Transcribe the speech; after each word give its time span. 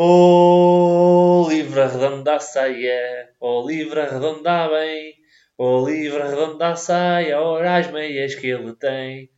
Oh. 0.00 1.42
O 1.44 1.48
livro 1.50 1.82
arredonda 1.82 2.36
a 2.36 2.38
saia, 2.38 3.34
o 3.40 3.66
livro 3.66 4.00
arredonda 4.00 4.68
bem, 4.68 5.16
o 5.58 5.84
livro 5.84 6.22
arredonda 6.22 6.68
a 6.68 6.76
saia, 6.76 7.40
ora 7.40 7.78
as 7.78 7.90
meias 7.90 8.36
que 8.36 8.46
ele 8.46 8.76
tem. 8.76 9.28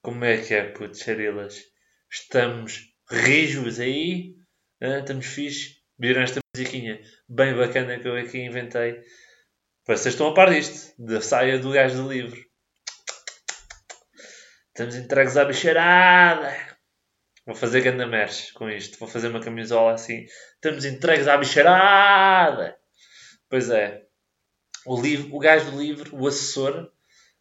Como 0.00 0.24
é 0.24 0.36
que 0.40 0.54
é, 0.54 0.70
putz, 0.70 1.00
charilas? 1.00 1.64
Estamos 2.08 2.94
rijos 3.10 3.80
aí? 3.80 4.36
Hã? 4.80 5.00
Estamos 5.00 5.26
fixe? 5.26 5.78
Viram 5.98 6.22
esta 6.22 6.38
musiquinha 6.54 7.00
bem 7.28 7.52
bacana 7.56 7.98
que 7.98 8.06
eu 8.06 8.14
aqui 8.14 8.38
inventei? 8.38 9.02
Vocês 9.84 10.14
estão 10.14 10.28
a 10.28 10.34
par 10.34 10.48
disto, 10.48 10.94
da 10.96 11.20
saia 11.20 11.58
do 11.58 11.72
gajo 11.72 12.04
do 12.04 12.08
livro. 12.08 12.40
Estamos 14.68 14.94
entregues 14.94 15.36
à 15.36 15.44
bicharada. 15.44 16.71
Vou 17.44 17.56
fazer 17.56 17.80
ganda 17.80 18.06
merch 18.06 18.52
com 18.52 18.70
isto. 18.70 18.98
Vou 18.98 19.08
fazer 19.08 19.28
uma 19.28 19.40
camisola 19.40 19.94
assim. 19.94 20.26
Estamos 20.54 20.84
entregues 20.84 21.26
à 21.26 21.36
bicharada. 21.36 22.76
Pois 23.48 23.68
é. 23.68 24.02
O, 24.86 25.00
livro, 25.00 25.34
o 25.34 25.38
gajo 25.38 25.70
do 25.70 25.80
livro, 25.80 26.16
o 26.16 26.26
assessor 26.26 26.90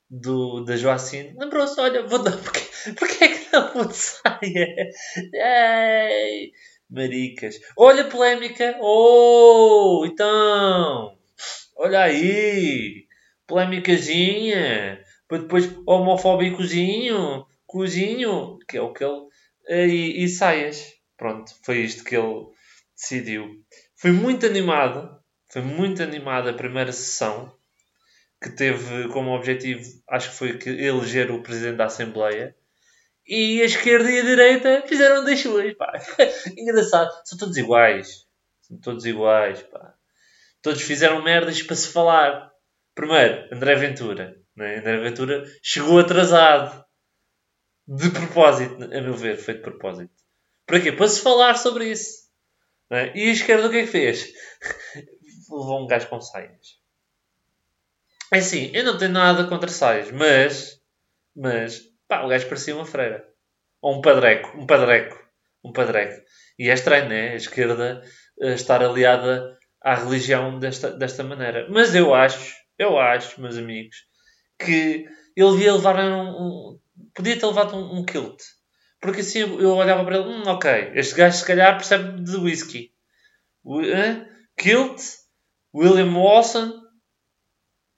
do, 0.10 0.64
da 0.64 0.76
Joacine, 0.76 1.36
lembrou-se, 1.38 1.80
olha, 1.80 2.06
vou 2.06 2.20
dar... 2.20 2.38
Porquê 2.98 3.24
é 3.24 3.28
que 3.28 3.54
não 3.54 3.74
vou 3.74 3.86
de 3.86 3.96
saia? 3.96 4.90
Ei, 5.34 6.52
maricas. 6.90 7.60
Olha 7.78 8.06
polémica. 8.06 8.78
Oh, 8.82 10.04
então... 10.06 11.18
Olha 11.78 12.02
aí. 12.02 13.06
Polémicazinha. 13.48 15.04
Para 15.28 15.40
depois 15.40 15.72
homofóbicozinho. 15.86 17.46
Cozinho. 17.66 18.58
Que 18.68 18.78
é 18.78 18.82
o 18.82 18.94
que 18.94 19.04
ele 19.04 19.31
e, 19.72 20.24
e 20.24 20.28
saias. 20.28 20.94
Pronto, 21.18 21.52
foi 21.64 21.80
isto 21.80 22.04
que 22.04 22.16
ele 22.16 22.48
decidiu. 22.96 23.64
Foi 23.96 24.12
muito 24.12 24.46
animado, 24.46 25.20
foi 25.52 25.62
muito 25.62 26.02
animada 26.02 26.50
a 26.50 26.56
primeira 26.56 26.92
sessão, 26.92 27.56
que 28.42 28.50
teve 28.50 29.08
como 29.10 29.36
objetivo, 29.36 29.84
acho 30.10 30.32
que 30.32 30.36
foi 30.36 30.60
eleger 30.66 31.30
o 31.32 31.44
presidente 31.44 31.78
da 31.78 31.86
Assembleia. 31.86 32.56
E 33.28 33.62
a 33.62 33.66
esquerda 33.66 34.10
e 34.10 34.20
a 34.20 34.24
direita 34.24 34.84
fizeram 34.88 35.24
das 35.24 35.40
suas, 35.40 35.74
pá. 35.76 35.94
Engraçado. 36.58 37.12
São 37.24 37.38
todos 37.38 37.56
iguais. 37.56 38.26
São 38.62 38.78
todos 38.80 39.06
iguais, 39.06 39.62
pá. 39.62 39.94
Todos 40.62 40.82
fizeram 40.82 41.24
merdas 41.24 41.62
para 41.62 41.76
se 41.76 41.88
falar. 41.90 42.52
Primeiro, 42.96 43.48
André 43.54 43.76
Ventura. 43.76 44.36
Né? 44.56 44.80
André 44.80 44.98
Ventura 44.98 45.44
chegou 45.62 46.00
atrasado. 46.00 46.84
De 47.88 48.10
propósito, 48.10 48.84
a 48.84 49.02
meu 49.02 49.14
ver, 49.14 49.38
foi 49.38 49.56
de 49.56 49.62
propósito. 49.62 50.14
Para 50.66 50.80
quê? 50.80 50.92
Para 50.92 51.08
se 51.08 51.22
falar 51.22 51.56
sobre 51.56 51.90
isso. 51.90 52.22
É? 52.90 53.18
E 53.18 53.30
a 53.30 53.34
esquerda 53.34 53.68
o 53.68 53.72
que 53.72 53.78
é 53.78 53.82
que 53.82 53.88
fez? 53.88 54.34
Levou 55.50 55.84
um 55.84 55.88
gajo 55.88 56.08
com 56.08 56.22
saias. 56.22 56.80
É 58.34 58.38
assim, 58.38 58.72
eu 58.74 58.84
não 58.84 58.98
tenho 58.98 59.12
nada 59.12 59.46
contra 59.46 59.70
saias, 59.70 60.12
mas, 60.12 60.82
mas, 61.36 61.82
pá, 62.08 62.24
o 62.24 62.30
gajo 62.30 62.48
parecia 62.48 62.76
uma 62.76 62.86
freira. 62.86 63.28
Ou 63.82 63.98
um 63.98 64.02
padreco, 64.02 64.58
um 64.58 64.66
padreco, 64.66 65.20
um 65.64 65.74
padreco. 65.74 66.22
E 66.58 66.70
é 66.70 66.74
estranho, 66.74 67.10
né? 67.10 67.32
A 67.32 67.36
esquerda 67.36 68.04
uh, 68.40 68.48
estar 68.50 68.84
aliada 68.84 69.58
à 69.82 69.96
religião 69.96 70.60
desta, 70.60 70.92
desta 70.92 71.24
maneira. 71.24 71.68
Mas 71.70 71.96
eu 71.96 72.14
acho, 72.14 72.54
eu 72.78 73.00
acho, 73.00 73.42
meus 73.42 73.58
amigos, 73.58 74.06
que 74.60 75.08
ele 75.36 75.52
devia 75.52 75.74
levar 75.74 75.98
um, 76.00 76.30
um 76.30 76.80
podia 77.14 77.40
ter 77.40 77.46
levado 77.46 77.76
um, 77.76 78.00
um 78.00 78.06
kilt. 78.06 78.42
Porque 79.00 79.22
assim 79.22 79.40
eu 79.40 79.76
olhava 79.76 80.04
para 80.06 80.18
ele, 80.18 80.28
hum, 80.28 80.44
ok, 80.48 80.92
este 80.96 81.16
gajo 81.16 81.38
se 81.38 81.46
calhar 81.46 81.76
percebe 81.76 82.22
de 82.22 82.38
whisky. 82.38 82.94
Uh, 83.64 84.26
kilt, 84.58 85.02
William 85.74 86.14
Watson, 86.14 86.82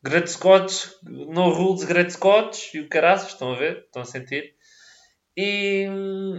Great 0.03 0.29
Scotch, 0.29 0.87
No 1.03 1.49
Rules 1.49 1.83
Great 1.85 2.11
Scotch 2.11 2.73
e 2.73 2.81
o 2.81 2.89
caraças, 2.89 3.29
estão 3.29 3.53
a 3.53 3.57
ver? 3.57 3.83
Estão 3.85 4.01
a 4.01 4.05
sentir? 4.05 4.55
E, 5.35 5.87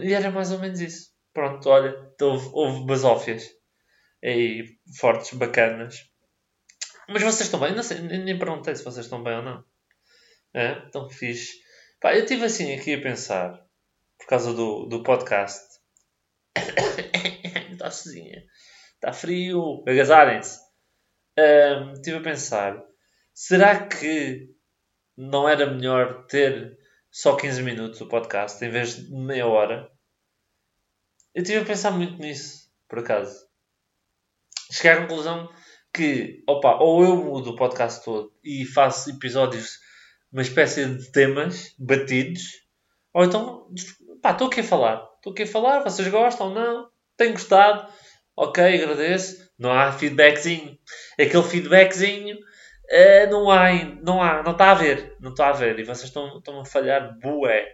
e 0.02 0.12
era 0.12 0.30
mais 0.30 0.52
ou 0.52 0.58
menos 0.58 0.80
isso. 0.80 1.10
Pronto, 1.32 1.68
olha, 1.68 1.94
houve, 2.20 2.50
houve 2.52 2.86
basófias 2.86 3.50
aí 4.24 4.78
fortes, 4.98 5.34
bacanas. 5.34 6.10
Mas 7.08 7.22
vocês 7.22 7.42
estão 7.42 7.60
bem? 7.60 7.74
Não 7.74 7.82
sei, 7.82 8.00
nem 8.00 8.38
perguntei 8.38 8.74
se 8.74 8.84
vocês 8.84 9.04
estão 9.04 9.22
bem 9.22 9.36
ou 9.36 9.42
não. 9.42 9.64
É? 10.54 10.86
Estão 10.86 11.08
fixe. 11.10 11.63
Pá, 12.04 12.14
eu 12.14 12.24
estive 12.24 12.44
assim 12.44 12.74
aqui 12.74 12.92
a 12.92 13.00
pensar, 13.00 13.66
por 14.18 14.26
causa 14.26 14.52
do, 14.52 14.84
do 14.84 15.02
podcast. 15.02 15.80
Está 17.72 17.88
sozinha. 17.90 18.44
Está 18.96 19.10
frio. 19.10 19.82
Agasalhem-se. 19.88 20.60
Um, 21.38 21.92
estive 21.92 22.18
a 22.18 22.22
pensar, 22.22 22.84
será 23.32 23.86
que 23.86 24.54
não 25.16 25.48
era 25.48 25.64
melhor 25.64 26.26
ter 26.26 26.78
só 27.10 27.36
15 27.36 27.62
minutos 27.62 28.02
o 28.02 28.06
podcast 28.06 28.62
em 28.62 28.68
vez 28.68 28.96
de 28.96 29.10
meia 29.10 29.46
hora? 29.46 29.90
Eu 31.34 31.40
estive 31.40 31.62
a 31.62 31.64
pensar 31.64 31.90
muito 31.90 32.20
nisso, 32.20 32.70
por 32.86 32.98
acaso. 32.98 33.48
Cheguei 34.70 34.90
à 34.90 35.00
conclusão 35.00 35.50
que, 35.90 36.44
opa, 36.46 36.76
ou 36.82 37.02
eu 37.02 37.16
mudo 37.16 37.52
o 37.52 37.56
podcast 37.56 38.04
todo 38.04 38.30
e 38.44 38.66
faço 38.66 39.08
episódios 39.08 39.82
uma 40.34 40.42
espécie 40.42 40.84
de 40.84 41.12
temas 41.12 41.72
batidos, 41.78 42.42
ou 43.14 43.24
então, 43.24 43.68
pá, 44.20 44.32
estou 44.32 44.48
aqui 44.48 44.60
a 44.60 44.64
falar, 44.64 45.08
estou 45.16 45.32
aqui 45.32 45.44
a 45.44 45.46
falar, 45.46 45.84
vocês 45.84 46.08
gostam, 46.08 46.52
não? 46.52 46.88
Tenho 47.16 47.34
gostado, 47.34 47.88
ok, 48.36 48.82
agradeço. 48.82 49.44
Não 49.56 49.70
há 49.70 49.92
feedbackzinho. 49.92 50.76
Aquele 51.12 51.44
feedbackzinho 51.44 52.36
uh, 52.36 53.30
não 53.30 53.48
há, 53.48 53.72
não 54.02 54.20
há, 54.20 54.42
não 54.42 54.50
está 54.50 54.72
a 54.72 54.74
ver, 54.74 55.16
não 55.20 55.30
está 55.30 55.50
a 55.50 55.52
ver, 55.52 55.78
e 55.78 55.84
vocês 55.84 56.08
estão, 56.08 56.60
a 56.60 56.64
falhar, 56.64 57.16
bué. 57.20 57.68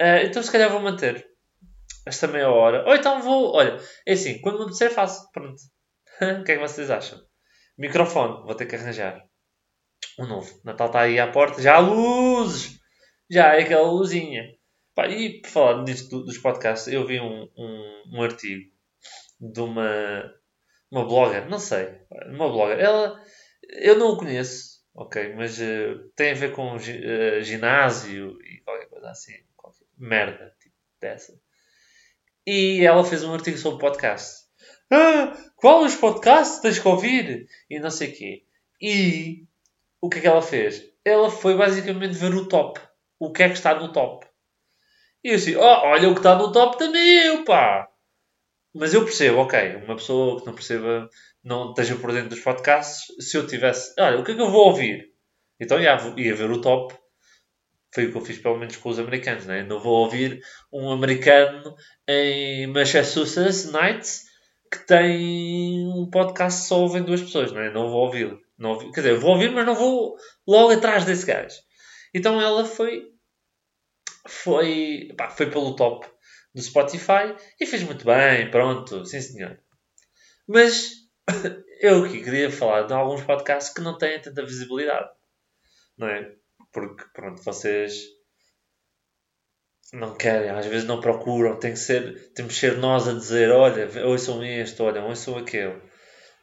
Uh, 0.00 0.24
então, 0.24 0.40
se 0.40 0.52
calhar 0.52 0.70
vou 0.70 0.80
manter 0.80 1.26
esta 2.06 2.28
meia 2.28 2.48
hora, 2.48 2.84
ou 2.86 2.94
então 2.94 3.20
vou, 3.20 3.56
olha, 3.56 3.76
é 4.06 4.12
assim, 4.12 4.40
quando 4.40 4.58
me 4.58 4.62
apetecer, 4.62 4.92
faço, 4.92 5.28
pronto. 5.32 5.60
o 6.40 6.44
que 6.44 6.52
é 6.52 6.54
que 6.54 6.60
vocês 6.60 6.88
acham? 6.88 7.20
Microfone, 7.76 8.44
vou 8.44 8.54
ter 8.54 8.66
que 8.66 8.76
arranjar 8.76 9.20
um 10.18 10.26
novo. 10.26 10.60
Natal 10.64 10.88
está 10.88 11.00
aí 11.00 11.18
à 11.18 11.30
porta, 11.30 11.62
já 11.62 11.76
há 11.76 11.78
luzes! 11.78 12.80
Já 13.30 13.54
é 13.54 13.62
aquela 13.62 13.90
luzinha. 13.90 14.44
Pá, 14.94 15.08
e 15.08 15.40
por 15.40 15.48
falar 15.48 15.84
disto 15.84 16.22
dos 16.22 16.36
podcasts, 16.38 16.92
eu 16.92 17.06
vi 17.06 17.18
um, 17.18 17.48
um, 17.56 18.02
um 18.12 18.22
artigo 18.22 18.70
de 19.40 19.60
uma, 19.60 20.34
uma 20.90 21.06
blogger, 21.06 21.48
não 21.48 21.58
sei, 21.58 21.98
uma 22.28 22.50
blogger. 22.50 22.78
Ela, 22.78 23.18
eu 23.70 23.98
não 23.98 24.10
o 24.10 24.18
conheço, 24.18 24.82
ok, 24.94 25.34
mas 25.34 25.58
uh, 25.58 26.10
tem 26.14 26.32
a 26.32 26.34
ver 26.34 26.52
com 26.52 26.76
uh, 26.76 27.42
ginásio 27.42 28.38
e 28.42 28.60
qualquer 28.60 28.88
coisa 28.88 29.08
assim, 29.08 29.32
qualquer 29.56 29.86
merda 29.96 30.54
tipo 30.60 30.76
dessa. 31.00 31.40
E 32.46 32.84
ela 32.84 33.04
fez 33.04 33.24
um 33.24 33.32
artigo 33.32 33.56
sobre 33.56 33.80
podcast. 33.80 34.42
Ah, 34.90 35.34
qual 35.56 35.84
os 35.84 35.94
podcasts 35.94 36.60
tens 36.60 36.78
que 36.78 36.86
ouvir? 36.86 37.46
E 37.70 37.80
não 37.80 37.90
sei 37.90 38.10
o 38.10 38.14
quê. 38.14 38.44
E 38.80 39.46
o 40.02 40.08
que 40.08 40.18
é 40.18 40.20
que 40.20 40.26
ela 40.26 40.42
fez? 40.42 40.82
Ela 41.04 41.30
foi 41.30 41.56
basicamente 41.56 42.14
ver 42.14 42.34
o 42.34 42.48
top. 42.48 42.80
O 43.20 43.32
que 43.32 43.44
é 43.44 43.48
que 43.48 43.54
está 43.54 43.78
no 43.78 43.92
top. 43.92 44.26
E 45.24 45.28
eu 45.28 45.36
assim, 45.36 45.54
oh, 45.54 45.60
olha 45.62 46.08
o 46.08 46.12
que 46.12 46.18
está 46.18 46.34
no 46.34 46.50
top 46.50 46.76
também 46.76 47.26
eu, 47.26 47.44
pá. 47.44 47.88
Mas 48.74 48.92
eu 48.92 49.04
percebo, 49.04 49.38
ok, 49.38 49.76
uma 49.76 49.94
pessoa 49.94 50.40
que 50.40 50.46
não 50.46 50.54
perceba, 50.54 51.08
não 51.44 51.70
esteja 51.70 51.94
por 51.94 52.12
dentro 52.12 52.30
dos 52.30 52.40
podcasts, 52.40 53.04
se 53.20 53.36
eu 53.36 53.46
tivesse, 53.46 53.94
olha, 54.00 54.18
o 54.18 54.24
que 54.24 54.32
é 54.32 54.34
que 54.34 54.40
eu 54.40 54.50
vou 54.50 54.66
ouvir? 54.66 55.12
Então 55.60 55.80
ia, 55.80 55.96
ia 56.16 56.34
ver 56.34 56.50
o 56.50 56.60
top. 56.60 56.94
Foi 57.94 58.06
o 58.06 58.10
que 58.10 58.16
eu 58.16 58.24
fiz 58.24 58.38
pelo 58.38 58.58
menos 58.58 58.76
com 58.76 58.88
os 58.88 58.98
americanos, 58.98 59.46
né? 59.46 59.62
Não 59.62 59.78
vou 59.78 60.02
ouvir 60.04 60.40
um 60.72 60.90
americano 60.90 61.76
em 62.08 62.66
Massachusetts 62.66 63.70
Nights 63.70 64.22
que 64.72 64.78
tem 64.86 65.86
um 65.86 66.08
podcast 66.10 66.66
só 66.66 66.80
ouvem 66.80 67.04
duas 67.04 67.20
pessoas, 67.20 67.52
né? 67.52 67.70
Não 67.70 67.90
vou 67.90 68.06
ouvi-lo. 68.06 68.41
Não 68.58 68.70
ouvi, 68.70 68.92
quer 68.92 69.00
dizer, 69.00 69.18
vou 69.18 69.32
ouvir, 69.32 69.50
mas 69.50 69.66
não 69.66 69.74
vou 69.74 70.16
logo 70.46 70.72
atrás 70.72 71.04
desse 71.04 71.26
gajo. 71.26 71.56
Então 72.14 72.40
ela 72.40 72.64
foi. 72.64 73.10
Foi, 74.26 75.12
pá, 75.16 75.30
foi 75.30 75.50
pelo 75.50 75.74
top 75.74 76.06
do 76.54 76.62
Spotify 76.62 77.34
e 77.60 77.66
fez 77.66 77.82
muito 77.82 78.04
bem, 78.04 78.50
pronto, 78.50 79.04
sim 79.04 79.20
senhor. 79.20 79.58
Mas 80.46 80.92
eu 81.80 82.04
aqui 82.04 82.22
queria 82.22 82.50
falar 82.50 82.82
de 82.82 82.92
alguns 82.92 83.22
podcasts 83.22 83.72
que 83.74 83.80
não 83.80 83.98
têm 83.98 84.20
tanta 84.20 84.44
visibilidade, 84.44 85.10
não 85.96 86.06
é? 86.08 86.34
Porque, 86.72 87.04
pronto, 87.12 87.42
vocês 87.42 88.04
não 89.92 90.14
querem, 90.14 90.50
às 90.50 90.66
vezes 90.66 90.86
não 90.86 91.00
procuram, 91.00 91.58
tem 91.58 91.72
que 91.72 91.78
ser, 91.78 92.32
temos 92.32 92.54
que 92.54 92.60
ser 92.60 92.78
nós 92.78 93.08
a 93.08 93.12
dizer, 93.12 93.50
olha, 93.50 93.88
ouçam 94.06 94.42
este, 94.44 94.80
olha, 94.82 95.02
ouçam 95.02 95.36
aquele. 95.36 95.80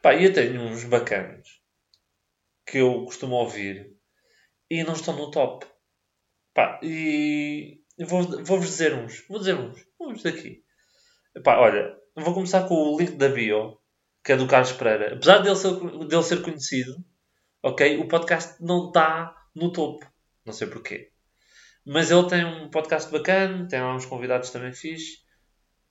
Pá, 0.02 0.16
eu 0.16 0.32
tenho 0.34 0.62
uns 0.62 0.84
bacanos 0.84 1.59
que 2.70 2.78
eu 2.78 3.04
costumo 3.06 3.36
ouvir 3.36 3.92
e 4.70 4.84
não 4.84 4.94
estão 4.94 5.16
no 5.16 5.32
top. 5.32 5.66
Pá, 6.54 6.80
e 6.84 7.82
vou-vos 8.00 8.48
vou 8.48 8.60
dizer 8.60 8.94
uns. 8.94 9.26
Vou 9.28 9.40
dizer 9.40 9.56
uns. 9.56 9.84
Uns 10.00 10.24
daqui. 10.24 10.64
Epá, 11.36 11.58
olha, 11.58 11.96
vou 12.16 12.34
começar 12.34 12.68
com 12.68 12.76
o 12.76 13.00
link 13.00 13.14
da 13.14 13.30
bio, 13.30 13.80
que 14.24 14.34
é 14.34 14.36
do 14.36 14.48
Carlos 14.48 14.72
Pereira. 14.74 15.16
Apesar 15.16 15.40
dele 15.40 15.56
ser, 15.56 15.74
dele 16.08 16.24
ser 16.24 16.42
conhecido, 16.44 16.96
ok, 17.64 17.98
o 17.98 18.08
podcast 18.08 18.64
não 18.64 18.88
está 18.88 19.36
no 19.56 19.72
topo. 19.72 20.06
Não 20.46 20.54
sei 20.54 20.68
porquê. 20.68 21.12
Mas 21.86 22.12
ele 22.12 22.28
tem 22.30 22.46
um 22.46 22.70
podcast 22.70 23.12
bacana, 23.12 23.68
tem 23.68 23.82
lá 23.82 23.96
uns 23.96 24.06
convidados 24.06 24.52
também 24.52 24.74
fixe. 24.74 25.24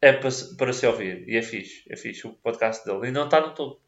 É 0.01 0.13
para, 0.13 0.31
para 0.57 0.73
se 0.73 0.87
ouvir. 0.87 1.29
E 1.29 1.37
é 1.37 1.43
fixe. 1.43 1.83
É 1.91 1.97
fixe 1.97 2.25
o 2.27 2.35
podcast 2.35 2.85
dele. 2.85 3.09
E 3.09 3.11
não 3.11 3.25
está 3.25 3.41
no 3.41 3.53
topo. 3.53 3.88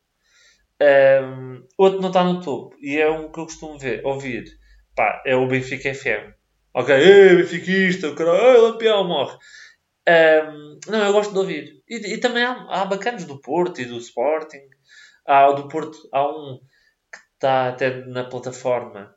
Um, 0.82 1.66
outro 1.76 2.00
não 2.00 2.08
está 2.08 2.24
no 2.24 2.40
topo. 2.40 2.76
E 2.80 2.98
é 2.98 3.10
um 3.10 3.30
que 3.30 3.38
eu 3.38 3.44
costumo 3.44 3.78
ver, 3.78 4.04
ouvir. 4.04 4.44
Pá, 4.96 5.22
é 5.26 5.36
o 5.36 5.46
Benfica 5.46 5.94
FM. 5.94 6.32
Ok, 6.74 6.94
ei, 6.94 7.36
Benfiquista, 7.36 8.14
caralho, 8.14 8.38
ei, 8.38 8.60
Lampião, 8.60 9.06
morre. 9.06 9.36
Um, 10.08 10.78
não, 10.88 11.04
eu 11.04 11.12
gosto 11.12 11.32
de 11.32 11.38
ouvir. 11.38 11.82
E, 11.88 12.14
e 12.14 12.18
também 12.18 12.44
há, 12.44 12.52
há 12.68 12.84
do 12.84 13.40
Porto 13.40 13.80
e 13.80 13.84
do 13.84 13.98
Sporting. 13.98 14.68
Há 15.26 15.48
o 15.48 15.54
do 15.54 15.68
Porto, 15.68 15.98
há 16.12 16.26
um 16.26 16.58
que 17.12 17.18
está 17.34 17.68
até 17.68 18.04
na 18.06 18.24
plataforma 18.24 19.14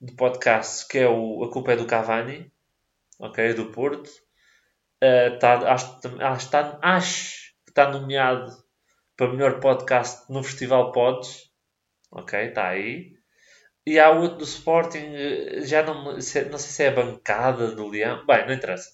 de 0.00 0.14
podcast 0.14 0.86
que 0.88 0.98
é 0.98 1.08
o 1.08 1.44
A 1.44 1.50
Culpa 1.50 1.72
é 1.72 1.76
do 1.76 1.86
Cavani, 1.86 2.50
ok, 3.18 3.54
do 3.54 3.70
Porto. 3.70 4.08
Uh, 5.02 5.38
tá, 5.38 5.72
acho, 5.72 6.00
acho, 6.20 6.50
tá, 6.50 6.78
acho 6.82 7.54
que 7.64 7.70
está 7.70 7.90
nomeado 7.90 8.65
para 9.16 9.32
melhor 9.32 9.60
podcast 9.60 10.30
no 10.30 10.42
Festival 10.42 10.92
Pods, 10.92 11.50
ok, 12.12 12.48
está 12.48 12.68
aí. 12.68 13.16
E 13.86 13.98
há 13.98 14.10
outro 14.10 14.38
do 14.38 14.44
Sporting, 14.44 15.14
eh, 15.14 15.60
já 15.62 15.82
não, 15.82 16.14
não 16.14 16.20
sei 16.20 16.50
se 16.50 16.82
é 16.82 16.88
a 16.88 16.92
bancada 16.92 17.74
do 17.74 17.88
Leão, 17.88 18.26
bem, 18.26 18.46
não 18.46 18.52
interessa. 18.52 18.90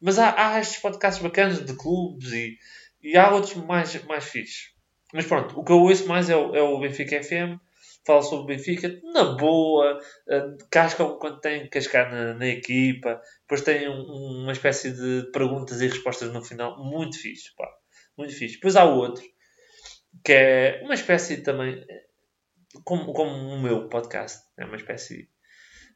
Mas 0.00 0.18
há, 0.18 0.34
há 0.36 0.60
estes 0.60 0.82
podcasts 0.82 1.22
bacanas 1.22 1.64
de 1.64 1.76
clubes 1.76 2.32
e, 2.32 2.58
e 3.02 3.16
há 3.16 3.30
outros 3.30 3.54
mais, 3.54 4.02
mais 4.04 4.24
fixes. 4.24 4.72
Mas 5.12 5.26
pronto, 5.26 5.58
o 5.58 5.64
que 5.64 5.72
eu 5.72 5.80
ouço 5.80 6.06
mais 6.08 6.28
é 6.28 6.36
o, 6.36 6.54
é 6.54 6.62
o 6.62 6.80
Benfica 6.80 7.22
FM. 7.22 7.58
Fala 8.04 8.20
sobre 8.22 8.42
o 8.42 8.56
Benfica 8.56 9.00
na 9.14 9.36
boa, 9.36 9.96
uh, 9.96 10.58
cascam 10.70 11.18
quando 11.18 11.40
tem 11.40 11.62
que 11.62 11.68
cascar 11.68 12.10
na, 12.10 12.34
na 12.34 12.48
equipa. 12.48 13.20
Depois 13.42 13.62
tem 13.62 13.88
um, 13.88 14.42
uma 14.42 14.52
espécie 14.52 14.90
de 14.90 15.30
perguntas 15.30 15.80
e 15.80 15.86
respostas 15.86 16.32
no 16.32 16.42
final. 16.42 16.82
Muito 16.82 17.16
fixe, 17.16 17.54
pá. 17.56 17.68
Muito 18.18 18.34
fixe. 18.34 18.54
Depois 18.54 18.74
há 18.74 18.84
outro 18.84 19.22
que 20.24 20.32
é 20.32 20.80
uma 20.84 20.94
espécie 20.94 21.42
também, 21.42 21.84
como, 22.84 23.12
como 23.12 23.32
o 23.32 23.60
meu 23.60 23.88
podcast, 23.88 24.42
é 24.58 24.64
uma 24.64 24.76
espécie 24.76 25.28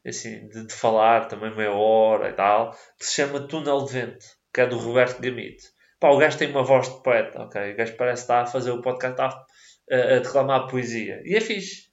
assim, 0.05 0.47
de, 0.47 0.67
de, 0.67 0.73
falar 0.73 1.27
também 1.27 1.55
meia 1.55 1.71
hora 1.71 2.29
e 2.29 2.33
tal, 2.33 2.71
que 2.97 3.05
se 3.05 3.15
chama 3.15 3.47
Túnel 3.47 3.85
de 3.85 3.93
Vento, 3.93 4.25
que 4.53 4.61
é 4.61 4.67
do 4.67 4.77
Roberto 4.77 5.21
Gamite. 5.21 5.63
Pá, 5.99 6.09
o 6.09 6.17
gajo 6.17 6.37
tem 6.37 6.49
uma 6.49 6.63
voz 6.63 6.87
de 6.87 7.01
poeta, 7.01 7.41
ok? 7.41 7.73
O 7.73 7.75
gajo 7.75 7.97
parece 7.97 8.21
estar 8.21 8.41
a 8.41 8.45
fazer 8.45 8.71
o 8.71 8.81
podcast, 8.81 9.19
está 9.19 9.45
a, 9.91 10.15
a 10.15 10.19
declamar 10.19 10.67
poesia. 10.67 11.21
E 11.25 11.35
é 11.35 11.41
fixe. 11.41 11.87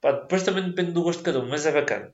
Pá, 0.00 0.12
depois 0.12 0.42
também 0.42 0.68
depende 0.68 0.92
do 0.92 1.02
gosto 1.02 1.20
de 1.20 1.24
cada 1.24 1.40
um, 1.40 1.48
mas 1.48 1.64
é 1.64 1.72
bacana. 1.72 2.12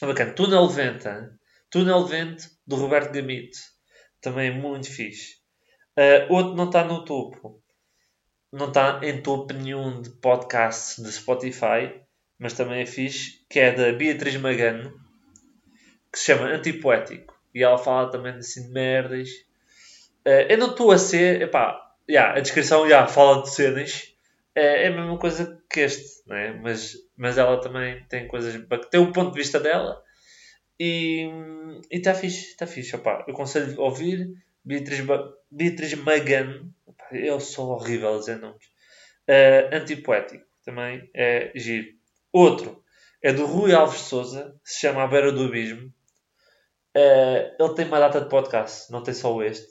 É 0.00 0.06
bacana. 0.06 0.32
Túnel 0.32 0.68
de 0.68 0.74
Vento, 0.74 1.08
hein? 1.08 1.30
Túnel 1.68 2.04
de 2.04 2.10
Vento, 2.10 2.44
do 2.66 2.76
Roberto 2.76 3.12
Gamite. 3.12 3.58
Também 4.20 4.48
é 4.48 4.52
muito 4.52 4.90
fixe. 4.90 5.40
Uh, 5.96 6.32
outro 6.32 6.54
não 6.54 6.66
está 6.66 6.84
no 6.84 7.04
topo. 7.04 7.62
Não 8.52 8.68
está 8.68 9.00
em 9.02 9.22
topo 9.22 9.52
nenhum 9.52 10.02
de 10.02 10.10
podcasts 10.10 11.02
de 11.02 11.10
Spotify 11.12 12.00
mas 12.40 12.54
também 12.54 12.80
é 12.80 12.86
fixe, 12.86 13.44
que 13.50 13.60
é 13.60 13.70
da 13.70 13.92
Beatriz 13.92 14.34
Magano, 14.36 14.98
que 16.10 16.18
se 16.18 16.24
chama 16.24 16.46
Antipoético. 16.46 17.38
E 17.54 17.62
ela 17.62 17.76
fala 17.76 18.10
também 18.10 18.32
assim 18.32 18.62
de 18.62 18.70
merdas. 18.70 19.28
Uh, 20.26 20.48
eu 20.48 20.56
não 20.56 20.70
estou 20.70 20.90
a 20.90 20.96
ser. 20.96 21.42
Epá, 21.42 21.78
yeah, 22.08 22.34
a 22.34 22.40
descrição 22.40 22.86
yeah, 22.86 23.06
fala 23.06 23.42
de 23.42 23.50
cenas. 23.50 24.14
Uh, 24.56 24.60
é 24.60 24.86
a 24.86 24.90
mesma 24.90 25.18
coisa 25.18 25.62
que 25.68 25.80
este, 25.80 26.26
né? 26.26 26.58
mas, 26.62 26.96
mas 27.14 27.36
ela 27.36 27.60
também 27.60 28.02
tem 28.08 28.26
coisas. 28.26 28.54
tem 28.90 29.00
o 29.00 29.12
ponto 29.12 29.32
de 29.32 29.38
vista 29.38 29.60
dela. 29.60 30.02
E 30.78 31.30
está 31.90 32.14
fixe, 32.14 32.52
está 32.52 32.66
fixe. 32.66 32.96
Opá, 32.96 33.22
eu 33.28 33.34
aconselho 33.34 33.78
a 33.78 33.84
ouvir 33.84 34.32
Beatriz, 34.64 35.00
Beatriz 35.50 35.94
Magano. 35.94 36.72
eu 37.12 37.40
sou 37.40 37.70
horrível 37.70 38.14
a 38.14 38.18
dizer 38.18 38.38
nomes. 38.38 38.64
Uh, 39.28 39.74
antipoético 39.74 40.44
também 40.64 41.08
é 41.14 41.52
giro. 41.54 41.88
Outro 42.32 42.82
é 43.22 43.32
do 43.32 43.46
Rui 43.46 43.72
Alves 43.72 44.00
Souza, 44.00 44.58
se 44.64 44.80
chama 44.80 45.02
A 45.02 45.06
Beira 45.06 45.32
do 45.32 45.44
Abismo. 45.44 45.92
Uh, 46.96 47.54
ele 47.58 47.74
tem 47.74 47.86
uma 47.86 48.00
data 48.00 48.20
de 48.20 48.28
podcast, 48.28 48.90
não 48.90 49.02
tem 49.02 49.14
só 49.14 49.42
este. 49.42 49.68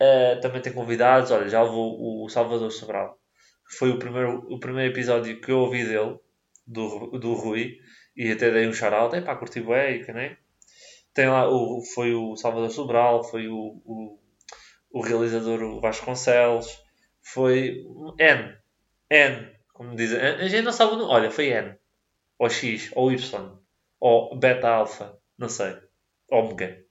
Uh, 0.00 0.40
também 0.40 0.60
tem 0.60 0.72
convidados. 0.72 1.30
Olha, 1.30 1.48
já 1.48 1.62
levou 1.62 2.24
o 2.24 2.28
Salvador 2.28 2.70
Sobral, 2.70 3.18
que 3.68 3.76
foi 3.76 3.90
o 3.90 3.98
primeiro, 3.98 4.46
o 4.48 4.58
primeiro 4.58 4.92
episódio 4.92 5.40
que 5.40 5.50
eu 5.50 5.58
ouvi 5.58 5.84
dele, 5.84 6.18
do, 6.66 7.18
do 7.18 7.34
Rui, 7.34 7.78
e 8.16 8.30
até 8.30 8.50
dei 8.50 8.68
um 8.68 8.72
shout-out. 8.72 9.16
É 9.16 9.20
pá, 9.20 9.36
curti 9.36 9.60
bem, 9.60 10.04
né? 10.12 10.36
Tem 11.14 11.28
lá, 11.28 11.48
o, 11.48 11.82
foi 11.94 12.14
o 12.14 12.36
Salvador 12.36 12.70
Sobral, 12.70 13.24
foi 13.24 13.48
o, 13.48 13.80
o, 13.84 14.18
o 14.90 15.00
realizador 15.02 15.80
Vasconcelos, 15.80 16.82
foi 17.20 17.84
N. 18.18 18.56
N 19.10 19.52
como 19.72 19.96
dizem, 19.96 20.20
a 20.20 20.46
gente 20.48 20.64
não 20.64 20.72
sabe 20.72 20.92
o 20.92 20.96
nome. 20.96 21.12
Olha, 21.12 21.30
foi 21.30 21.46
N, 21.46 21.76
ou 22.38 22.48
X, 22.48 22.90
ou 22.94 23.10
Y, 23.10 23.58
ou 23.98 24.38
Beta 24.38 24.68
Alpha, 24.68 25.18
não 25.36 25.48
sei, 25.48 25.76
Ômega. 26.30 26.84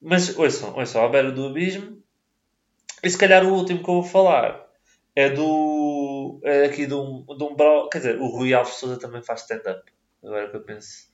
Mas 0.00 0.36
ouçam, 0.38 0.76
ouçam, 0.76 1.04
à 1.04 1.08
beira 1.08 1.32
do 1.32 1.46
abismo. 1.46 2.02
E 3.02 3.10
se 3.10 3.18
calhar 3.18 3.44
o 3.44 3.52
último 3.52 3.82
que 3.82 3.90
eu 3.90 3.94
vou 3.94 4.02
falar 4.02 4.64
é 5.16 5.30
do. 5.30 6.40
É 6.44 6.66
aqui 6.66 6.86
de 6.86 6.94
um, 6.94 7.24
de 7.24 7.42
um 7.42 7.54
bro. 7.56 7.88
Quer 7.88 7.98
dizer, 7.98 8.20
o 8.20 8.26
Rui 8.26 8.52
Alves 8.52 8.74
Souza 8.74 8.98
também 8.98 9.22
faz 9.22 9.40
stand-up. 9.40 9.82
Agora 10.22 10.50
que 10.50 10.56
eu 10.56 10.62
penso. 10.62 11.08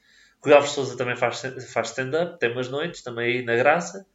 Alves 0.44 0.70
Souza 0.70 0.96
também 0.96 1.16
faz, 1.16 1.42
faz 1.72 1.88
stand-up, 1.88 2.38
tem 2.38 2.52
umas 2.52 2.68
noites, 2.68 3.02
também 3.02 3.38
aí 3.38 3.44
na 3.44 3.56
graça. 3.56 4.06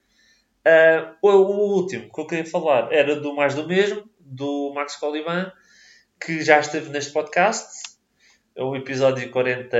Uh, 0.66 1.16
o, 1.22 1.30
o, 1.30 1.75
último 1.75 2.12
que 2.12 2.19
eu 2.19 2.25
queria 2.25 2.45
falar 2.45 2.92
era 2.92 3.16
do 3.16 3.36
mais 3.36 3.53
do 3.53 3.67
mesmo, 3.67 4.03
do 4.20 4.74
Max 4.74 4.96
Coliban, 4.96 5.51
que 6.20 6.44
já 6.44 6.60
esteve 6.60 6.89
neste 6.89 7.13
podcast. 7.13 7.96
É 8.55 8.63
o 8.63 8.75
episódio 8.75 9.29
40 9.29 9.77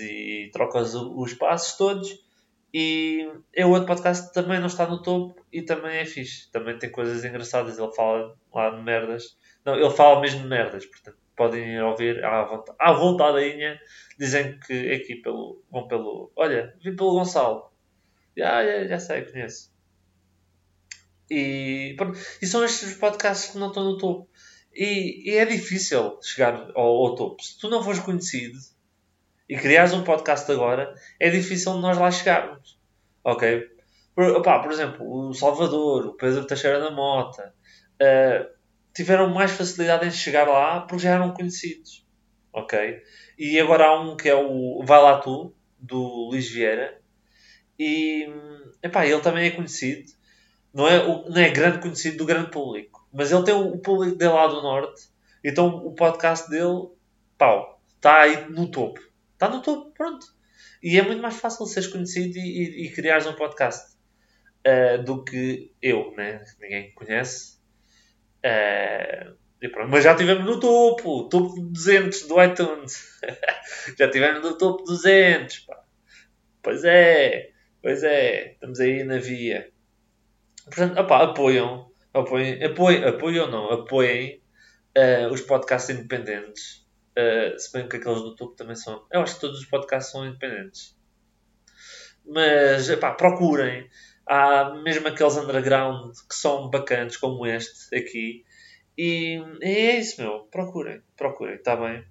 e 0.00 0.50
troca 0.52 0.80
os, 0.80 0.94
os 0.94 1.32
passos 1.34 1.76
todos. 1.76 2.26
E 2.74 3.26
é 3.54 3.64
outro 3.64 3.86
podcast 3.86 4.28
que 4.28 4.34
também 4.34 4.58
não 4.58 4.66
está 4.66 4.86
no 4.86 5.00
topo 5.00 5.40
e 5.50 5.62
também 5.62 5.96
é 5.96 6.04
fixe. 6.04 6.50
Também 6.50 6.78
tem 6.78 6.90
coisas 6.90 7.24
engraçadas. 7.24 7.78
Ele 7.78 7.94
fala 7.94 8.36
lá 8.52 8.70
de 8.70 8.82
merdas. 8.82 9.38
Não, 9.64 9.74
ele 9.74 9.90
fala 9.90 10.20
mesmo 10.20 10.42
de 10.42 10.48
merdas. 10.48 10.84
Portanto, 10.84 11.16
podem 11.34 11.80
ouvir 11.80 12.22
à 12.22 12.42
vontade. 12.44 12.76
À 12.78 12.92
vontade 12.92 13.38
dizem 14.18 14.58
que 14.60 14.92
aqui 14.92 15.16
pelo, 15.16 15.62
vão 15.70 15.86
pelo. 15.86 16.30
Olha, 16.36 16.74
vim 16.82 16.96
pelo 16.96 17.12
Gonçalo. 17.12 17.70
Já, 18.36 18.64
já, 18.64 18.86
já 18.86 18.98
sei, 18.98 19.22
conheço. 19.22 19.74
E, 21.30 21.96
e 22.40 22.46
são 22.46 22.64
estes 22.64 22.94
podcasts 22.94 23.50
que 23.50 23.58
não 23.58 23.68
estão 23.68 23.84
no 23.84 23.98
topo. 23.98 24.28
E, 24.74 25.30
e 25.30 25.36
é 25.36 25.44
difícil 25.44 26.18
chegar 26.22 26.70
ao, 26.74 26.86
ao, 26.86 27.14
topo. 27.14 27.42
Se 27.42 27.58
tu 27.58 27.68
não 27.68 27.82
fores 27.82 28.00
conhecido 28.00 28.58
e 29.48 29.56
criares 29.56 29.94
um 29.94 30.04
podcast 30.04 30.50
agora, 30.52 30.94
é 31.18 31.30
difícil 31.30 31.74
nós 31.74 31.96
lá 31.96 32.10
chegarmos. 32.10 32.78
Ok? 33.24 33.70
Por, 34.14 34.42
por 34.42 34.72
exemplo, 34.72 35.28
o 35.28 35.34
Salvador, 35.34 36.06
o 36.06 36.14
Pedro 36.14 36.46
Teixeira 36.46 36.78
da 36.78 36.90
Mota, 36.90 37.54
uh, 38.00 38.56
tiveram 38.94 39.28
mais 39.28 39.50
facilidade 39.52 40.06
em 40.06 40.10
chegar 40.10 40.46
lá 40.46 40.82
porque 40.82 41.02
já 41.02 41.10
eram 41.10 41.32
conhecidos. 41.32 42.06
Ok? 42.52 43.02
E 43.38 43.58
agora 43.60 43.86
há 43.86 44.00
um 44.00 44.16
que 44.16 44.28
é 44.28 44.34
o 44.34 44.82
Vai 44.84 45.00
Lá 45.00 45.18
Tu, 45.20 45.52
do 45.78 46.28
Luís 46.30 46.48
Vieira. 46.50 47.00
E 47.78 48.28
epá, 48.82 49.06
ele 49.06 49.20
também 49.20 49.46
é 49.46 49.50
conhecido. 49.50 50.10
Não 50.72 50.88
é, 50.88 51.06
não 51.06 51.36
é 51.36 51.50
grande 51.50 51.78
conhecido 51.78 52.18
do 52.18 52.26
grande 52.26 52.50
público 52.50 52.96
mas 53.16 53.32
ele 53.32 53.44
tem 53.44 53.54
o 53.54 53.78
público 53.78 54.14
dele 54.16 54.32
lá 54.32 54.46
do 54.46 54.60
Norte, 54.60 55.08
então 55.42 55.68
o 55.68 55.94
podcast 55.94 56.50
dele, 56.50 56.90
pau, 57.38 57.80
está 57.94 58.20
aí 58.20 58.50
no 58.50 58.70
topo. 58.70 59.00
Está 59.32 59.48
no 59.48 59.62
topo, 59.62 59.90
pronto. 59.92 60.26
E 60.82 60.98
é 60.98 61.02
muito 61.02 61.22
mais 61.22 61.36
fácil 61.36 61.64
seres 61.64 61.88
conhecido 61.88 62.36
e, 62.36 62.40
e, 62.40 62.86
e 62.86 62.92
criares 62.92 63.26
um 63.26 63.32
podcast 63.32 63.96
uh, 64.66 65.02
do 65.02 65.24
que 65.24 65.72
eu, 65.80 66.12
né? 66.14 66.44
Ninguém 66.60 66.92
conhece. 66.92 67.58
Uh, 68.44 69.34
mas 69.88 70.04
já 70.04 70.12
estivemos 70.12 70.44
no 70.44 70.60
topo, 70.60 71.28
topo 71.28 71.60
200 71.60 72.28
do 72.28 72.42
iTunes. 72.42 73.20
já 73.98 74.06
estivemos 74.06 74.42
no 74.42 74.58
topo 74.58 74.84
200, 74.84 75.60
pá. 75.60 75.82
Pois 76.62 76.84
é, 76.84 77.50
pois 77.82 78.02
é, 78.02 78.52
estamos 78.52 78.80
aí 78.80 79.04
na 79.04 79.18
via. 79.18 79.70
Portanto, 80.64 80.98
opa, 80.98 81.22
apoiam 81.22 81.86
apoiem, 82.18 82.64
apoiem, 82.64 83.04
apoiem 83.04 83.50
não, 83.50 83.70
apoiem 83.70 84.42
uh, 84.96 85.32
os 85.32 85.42
podcasts 85.42 85.94
independentes. 85.94 86.86
Uh, 87.18 87.58
se 87.58 87.72
bem 87.72 87.88
que 87.88 87.96
aqueles 87.96 88.20
do 88.20 88.34
topo 88.34 88.54
também 88.54 88.76
são. 88.76 89.06
Eu 89.10 89.22
acho 89.22 89.34
que 89.34 89.40
todos 89.40 89.60
os 89.60 89.66
podcasts 89.66 90.12
são 90.12 90.26
independentes. 90.26 90.96
Mas, 92.26 92.90
epá, 92.90 93.12
procurem. 93.12 93.88
há 94.26 94.74
mesmo 94.82 95.08
aqueles 95.08 95.36
underground 95.36 96.12
que 96.28 96.34
são 96.34 96.68
bacanas, 96.68 97.16
como 97.16 97.46
este 97.46 97.94
aqui. 97.96 98.44
E 98.96 99.42
é 99.60 99.98
isso, 99.98 100.20
meu. 100.22 100.40
Procurem, 100.50 101.02
procurem, 101.16 101.56
está 101.56 101.76
bem? 101.76 102.04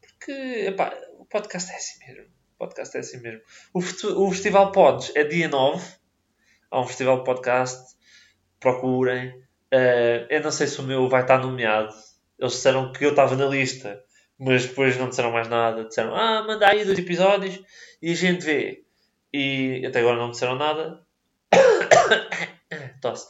Porque, 0.00 0.32
epá, 0.32 0.92
o 1.18 1.24
podcast 1.26 1.70
é 1.70 1.76
assim 1.76 1.98
mesmo. 2.06 2.24
O 2.54 2.58
podcast 2.58 2.96
é 2.96 3.00
assim 3.00 3.20
mesmo. 3.20 3.40
O, 3.72 3.78
o 3.78 4.30
Festival 4.32 4.72
Pods 4.72 5.12
é 5.14 5.22
dia 5.22 5.48
9. 5.48 5.86
Há 6.70 6.80
um 6.80 6.86
festival 6.86 7.18
de 7.18 7.24
podcast. 7.24 7.94
Procurem. 8.58 9.28
Uh, 9.72 10.26
eu 10.28 10.42
não 10.42 10.50
sei 10.50 10.66
se 10.66 10.80
o 10.80 10.82
meu 10.82 11.08
vai 11.08 11.22
estar 11.22 11.38
nomeado. 11.38 11.94
Eles 12.38 12.52
disseram 12.52 12.92
que 12.92 13.04
eu 13.04 13.10
estava 13.10 13.36
na 13.36 13.46
lista, 13.46 14.02
mas 14.38 14.66
depois 14.66 14.96
não 14.96 15.08
disseram 15.08 15.30
mais 15.30 15.48
nada. 15.48 15.84
Disseram, 15.84 16.16
ah, 16.16 16.42
manda 16.42 16.68
aí 16.68 16.84
dois 16.84 16.98
episódios 16.98 17.60
e 18.02 18.10
a 18.10 18.14
gente 18.14 18.44
vê. 18.44 18.84
E 19.32 19.84
até 19.86 20.00
agora 20.00 20.16
não 20.16 20.30
disseram 20.30 20.56
nada. 20.56 21.04
Tosse. 23.00 23.28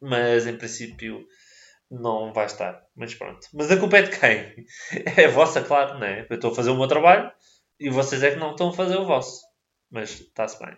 Mas 0.00 0.46
em 0.46 0.56
princípio 0.56 1.26
não 1.94 2.32
vai 2.32 2.46
estar. 2.46 2.86
Mas 2.94 3.14
pronto. 3.14 3.46
Mas 3.52 3.70
a 3.70 3.78
culpa 3.78 3.98
é 3.98 4.02
de 4.02 4.18
quem? 4.18 4.66
É 5.16 5.28
vossa, 5.28 5.62
claro, 5.62 5.98
não 5.98 6.06
é? 6.06 6.26
Eu 6.28 6.36
estou 6.36 6.52
a 6.52 6.54
fazer 6.54 6.70
o 6.70 6.76
meu 6.76 6.88
trabalho 6.88 7.32
e 7.78 7.90
vocês 7.90 8.22
é 8.22 8.32
que 8.32 8.40
não 8.40 8.52
estão 8.52 8.68
a 8.70 8.72
fazer 8.72 8.96
o 8.96 9.06
vosso. 9.06 9.42
Mas 9.90 10.20
está-se 10.20 10.58
bem. 10.58 10.76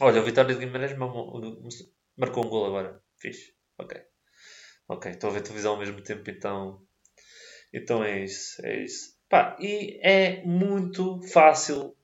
Olha, 0.00 0.20
o 0.20 0.24
Vitória 0.24 0.54
de 0.54 0.64
Guimarães 0.64 0.96
marcou 0.96 2.46
um 2.46 2.48
gol 2.48 2.66
agora. 2.66 3.02
Fixe. 3.18 3.54
Ok. 3.78 4.00
Ok, 4.88 5.10
estou 5.12 5.30
a 5.30 5.32
ver 5.32 5.42
televisão 5.42 5.72
ao 5.72 5.78
mesmo 5.78 6.02
tempo, 6.02 6.28
então. 6.30 6.82
Então 7.72 8.02
é 8.02 8.24
isso. 8.24 8.64
É 8.64 8.82
isso. 8.82 9.18
Pá, 9.28 9.56
e 9.60 10.00
é 10.02 10.42
muito 10.44 11.20
fácil 11.28 11.96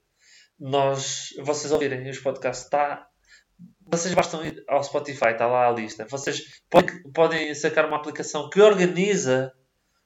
nós, 0.59 1.31
vocês 1.43 1.73
ouvirem 1.73 2.09
os 2.09 2.19
podcasts. 2.19 2.67
Está 2.67 3.11
vocês 3.87 4.13
bastam 4.15 4.45
ir 4.45 4.65
ao 4.69 4.83
Spotify, 4.83 5.29
está 5.31 5.47
lá 5.47 5.69
a 5.69 5.73
lista. 5.73 6.07
Vocês 6.09 6.61
podem, 6.69 7.03
podem 7.13 7.55
sacar 7.55 7.87
uma 7.87 7.97
aplicação 7.97 8.51
que 8.51 8.61
organiza 8.61 9.53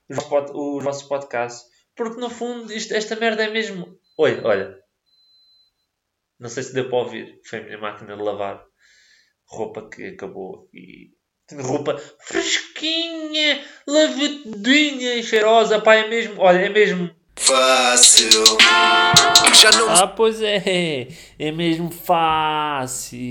os, 0.08 0.18
os 0.18 0.84
vossos 0.84 1.02
podcasts. 1.04 1.64
Porque 1.96 2.20
no 2.20 2.30
fundo 2.30 2.72
isto, 2.72 2.94
esta 2.94 3.16
merda 3.16 3.44
é 3.44 3.50
mesmo. 3.50 3.98
Oi, 4.18 4.40
olha. 4.44 4.78
Não 6.38 6.48
sei 6.48 6.62
se 6.62 6.74
deu 6.74 6.88
para 6.88 6.98
ouvir. 6.98 7.40
Foi 7.44 7.60
a 7.60 7.64
minha 7.64 7.78
máquina 7.78 8.16
de 8.16 8.22
lavar 8.22 8.64
roupa 9.46 9.88
que 9.88 10.08
acabou 10.08 10.68
e. 10.72 11.10
Roupa 11.52 11.98
fresquinha, 12.20 13.64
lavadinha 13.84 15.16
e 15.16 15.22
cheirosa. 15.22 15.80
Pá, 15.80 15.96
é 15.96 16.08
mesmo. 16.08 16.40
Olha, 16.40 16.58
é 16.58 16.68
mesmo 16.68 17.10
fácil. 17.50 18.44
Já 19.60 19.70
não... 19.72 19.90
Ah, 19.90 20.06
pois 20.06 20.40
é, 20.40 21.08
é 21.38 21.52
mesmo 21.52 21.90
fácil. 21.90 23.24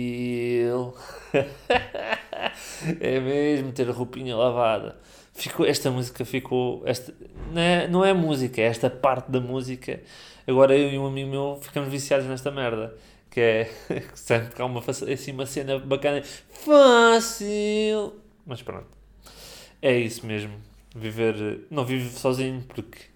é 2.99 3.19
mesmo 3.19 3.71
ter 3.71 3.89
a 3.89 3.93
roupinha 3.93 4.35
lavada. 4.35 4.97
Ficou, 5.33 5.65
esta 5.65 5.89
música 5.89 6.25
ficou. 6.25 6.83
Esta, 6.85 7.13
não, 7.51 7.61
é, 7.61 7.87
não 7.87 8.03
é 8.05 8.13
música, 8.13 8.61
é 8.61 8.65
esta 8.65 8.89
parte 8.89 9.31
da 9.31 9.39
música. 9.39 10.01
Agora 10.45 10.75
eu 10.75 10.89
e 10.89 10.97
um 10.97 11.07
amigo 11.07 11.29
meu 11.29 11.57
ficamos 11.61 11.89
viciados 11.89 12.27
nesta 12.27 12.51
merda. 12.51 12.93
Que 13.31 13.39
é 13.39 13.71
sempre 14.15 14.55
que 14.55 14.61
há 14.61 14.65
uma, 14.65 14.81
assim, 14.81 15.31
uma 15.31 15.45
cena 15.45 15.79
bacana. 15.79 16.21
Fácil! 16.49 18.15
Mas 18.45 18.61
pronto. 18.61 18.87
É 19.81 19.97
isso 19.97 20.25
mesmo. 20.25 20.53
Viver. 20.93 21.67
Não 21.69 21.85
vivo 21.85 22.09
sozinho 22.09 22.65
porque 22.67 23.08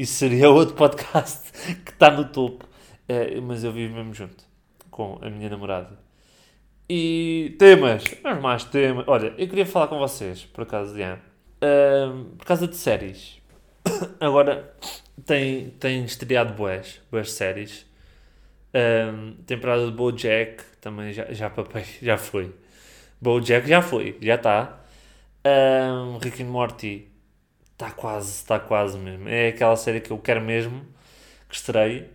isso 0.00 0.14
seria 0.14 0.48
outro 0.50 0.74
podcast 0.74 1.52
que 1.84 1.90
está 1.90 2.10
no 2.10 2.24
topo. 2.24 2.66
É, 3.06 3.40
mas 3.40 3.64
eu 3.64 3.72
vivo 3.72 3.94
mesmo 3.94 4.14
junto 4.14 4.44
com 4.90 5.18
a 5.20 5.28
minha 5.28 5.48
namorada. 5.48 5.98
E 6.88 7.54
temas, 7.58 8.04
mas 8.22 8.40
mais 8.40 8.64
temas. 8.64 9.04
Olha, 9.06 9.34
eu 9.36 9.48
queria 9.48 9.66
falar 9.66 9.88
com 9.88 9.98
vocês, 9.98 10.44
por 10.44 10.62
acaso, 10.62 10.94
Diane, 10.94 11.20
uh, 11.62 12.24
por 12.36 12.44
causa 12.44 12.66
de 12.66 12.76
séries. 12.76 13.40
Agora 14.18 14.74
tem, 15.24 15.70
tem 15.70 16.04
estreado 16.04 16.54
boas, 16.54 17.00
boas 17.10 17.30
séries. 17.32 17.86
Um, 18.72 19.34
temporada 19.44 19.86
de 19.86 19.92
BoJack 19.92 20.62
também 20.80 21.12
já, 21.12 21.32
já 21.32 21.50
papei, 21.50 21.84
já 22.02 22.16
foi. 22.16 22.54
BoJack 23.20 23.68
já 23.68 23.82
foi, 23.82 24.16
já 24.20 24.34
está. 24.36 24.80
Um, 25.44 26.18
Rick 26.18 26.42
and 26.42 26.46
Morty 26.46 27.09
Está 27.80 27.90
quase, 27.92 28.30
está 28.30 28.60
quase 28.60 28.98
mesmo. 28.98 29.26
É 29.26 29.48
aquela 29.48 29.74
série 29.74 30.02
que 30.02 30.10
eu 30.10 30.18
quero 30.18 30.42
mesmo 30.42 30.84
que 31.48 31.54
estreie. 31.54 32.08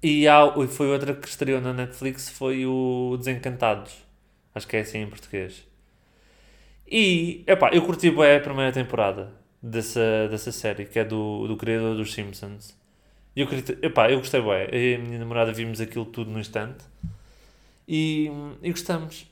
E 0.00 0.28
há, 0.28 0.44
foi 0.68 0.92
outra 0.92 1.12
que 1.12 1.26
estreou 1.26 1.60
na 1.60 1.72
Netflix, 1.72 2.28
foi 2.28 2.64
o 2.64 3.16
Desencantados. 3.18 3.92
Acho 4.54 4.68
que 4.68 4.76
é 4.76 4.80
assim 4.82 4.98
em 4.98 5.08
português. 5.08 5.66
E, 6.86 7.42
epá, 7.48 7.70
eu 7.72 7.82
curti 7.82 8.12
bem 8.12 8.36
a 8.36 8.40
primeira 8.40 8.70
temporada 8.70 9.32
dessa, 9.60 10.28
dessa 10.28 10.52
série, 10.52 10.84
que 10.84 11.00
é 11.00 11.04
do, 11.04 11.48
do 11.48 11.56
criador 11.56 11.96
dos 11.96 12.14
Simpsons. 12.14 12.78
E 13.34 13.40
eu, 13.40 13.48
curti, 13.48 13.76
epá, 13.82 14.08
eu 14.08 14.18
gostei 14.18 14.40
bem. 14.40 14.68
Eu 14.70 14.78
e 14.80 14.94
a 14.94 14.98
minha 14.98 15.18
namorada 15.18 15.52
vimos 15.52 15.80
aquilo 15.80 16.04
tudo 16.04 16.30
no 16.30 16.38
instante. 16.38 16.84
E, 17.88 18.30
e 18.62 18.70
gostamos. 18.70 19.28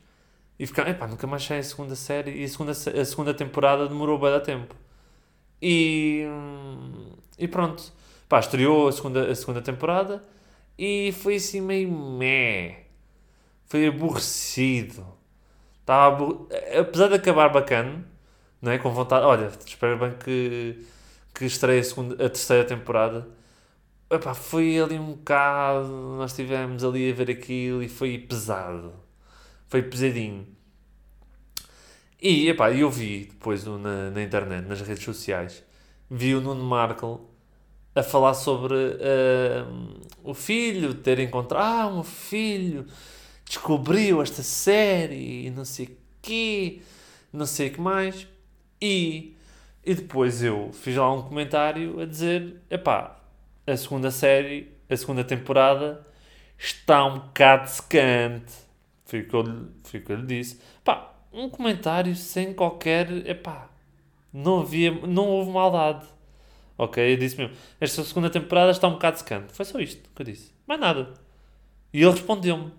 E 0.58 0.66
ficamos, 0.66 0.90
epá, 0.90 1.06
nunca 1.06 1.28
mais 1.28 1.44
sai 1.44 1.58
a 1.58 1.62
segunda 1.62 1.94
série. 1.94 2.40
E 2.40 2.44
a 2.44 2.48
segunda, 2.48 2.72
a 2.72 3.04
segunda 3.04 3.32
temporada 3.32 3.86
demorou 3.86 4.18
bem 4.18 4.32
da 4.32 4.40
tempo. 4.40 4.74
E, 5.62 6.26
e 7.38 7.46
pronto. 7.46 7.92
Pá, 8.28 8.40
estreou 8.40 8.88
a 8.88 8.92
segunda, 8.92 9.30
a 9.30 9.34
segunda 9.34 9.62
temporada 9.62 10.22
e 10.76 11.12
foi 11.12 11.36
assim 11.36 11.60
meio 11.60 11.90
meh. 11.90 12.86
Foi 13.66 13.86
aborrecido. 13.86 15.06
Estava 15.80 16.14
abor... 16.14 16.48
Apesar 16.78 17.08
de 17.08 17.14
acabar 17.14 17.48
bacana, 17.50 18.04
não 18.60 18.72
é? 18.72 18.78
Com 18.78 18.90
vontade. 18.90 19.24
Olha, 19.24 19.50
espero 19.66 19.98
bem 19.98 20.12
que, 20.18 20.84
que 21.34 21.44
estreie 21.44 21.80
a, 21.80 21.84
segunda, 21.84 22.14
a 22.14 22.28
terceira 22.28 22.64
temporada. 22.64 23.28
Epá, 24.10 24.34
foi 24.34 24.78
ali 24.80 24.98
um 24.98 25.12
bocado. 25.12 25.88
Nós 26.18 26.32
estivemos 26.32 26.84
ali 26.84 27.10
a 27.10 27.14
ver 27.14 27.30
aquilo 27.30 27.82
e 27.82 27.88
foi 27.88 28.18
pesado. 28.18 28.92
Foi 29.68 29.82
pesadinho. 29.82 30.46
E, 32.22 32.48
epá, 32.48 32.70
eu 32.70 32.88
vi 32.88 33.24
depois 33.24 33.64
na, 33.64 34.10
na 34.10 34.22
internet, 34.22 34.64
nas 34.68 34.80
redes 34.80 35.02
sociais, 35.02 35.64
vi 36.08 36.36
o 36.36 36.40
Nuno 36.40 36.64
Markle 36.64 37.18
a 37.96 38.02
falar 38.04 38.34
sobre 38.34 38.74
uh, 38.74 40.00
o 40.22 40.32
filho, 40.32 40.94
ter 40.94 41.18
encontrado, 41.18 41.64
ah, 41.64 41.88
um 41.88 42.04
filho 42.04 42.86
descobriu 43.44 44.22
esta 44.22 44.40
série 44.40 45.46
e 45.46 45.50
não 45.50 45.64
sei 45.64 45.86
o 45.86 45.96
quê, 46.22 46.82
não 47.32 47.44
sei 47.44 47.68
o 47.68 47.72
que 47.72 47.80
mais. 47.80 48.28
E, 48.80 49.36
e 49.84 49.92
depois 49.92 50.44
eu 50.44 50.70
fiz 50.72 50.96
lá 50.96 51.12
um 51.12 51.22
comentário 51.22 52.00
a 52.00 52.06
dizer, 52.06 52.56
epá, 52.70 53.20
a 53.66 53.76
segunda 53.76 54.12
série, 54.12 54.72
a 54.88 54.96
segunda 54.96 55.24
temporada 55.24 56.06
está 56.56 57.04
um 57.04 57.18
bocado 57.18 57.68
secante. 57.68 58.54
Foi 59.06 59.22
o 59.22 59.28
que 59.28 60.12
eu 60.12 60.16
lhe 60.16 60.26
disse. 60.26 60.60
Pá, 60.84 61.12
um 61.32 61.48
comentário 61.48 62.14
sem 62.14 62.52
qualquer. 62.52 63.10
Epá, 63.26 63.70
não 64.32 64.60
havia. 64.60 64.90
Não 64.90 65.28
houve 65.28 65.50
maldade. 65.50 66.06
Ok? 66.76 67.12
Eu 67.12 67.16
disse 67.16 67.36
mesmo. 67.36 67.54
Esta 67.80 68.02
segunda 68.04 68.30
temporada 68.30 68.70
está 68.70 68.88
um 68.88 68.92
bocado 68.92 69.18
secante. 69.18 69.52
Foi 69.52 69.64
só 69.64 69.78
isto 69.78 70.08
que 70.14 70.22
eu 70.22 70.26
disse. 70.26 70.52
Mais 70.66 70.80
nada. 70.80 71.14
E 71.92 72.02
ele 72.02 72.10
respondeu-me. 72.10 72.72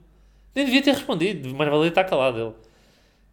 Nem 0.55 0.65
devia 0.65 0.83
ter 0.83 0.93
respondido, 0.93 1.53
mas 1.55 1.69
valia 1.69 1.89
estar 1.89 2.03
calado 2.03 2.39
ele. 2.39 2.53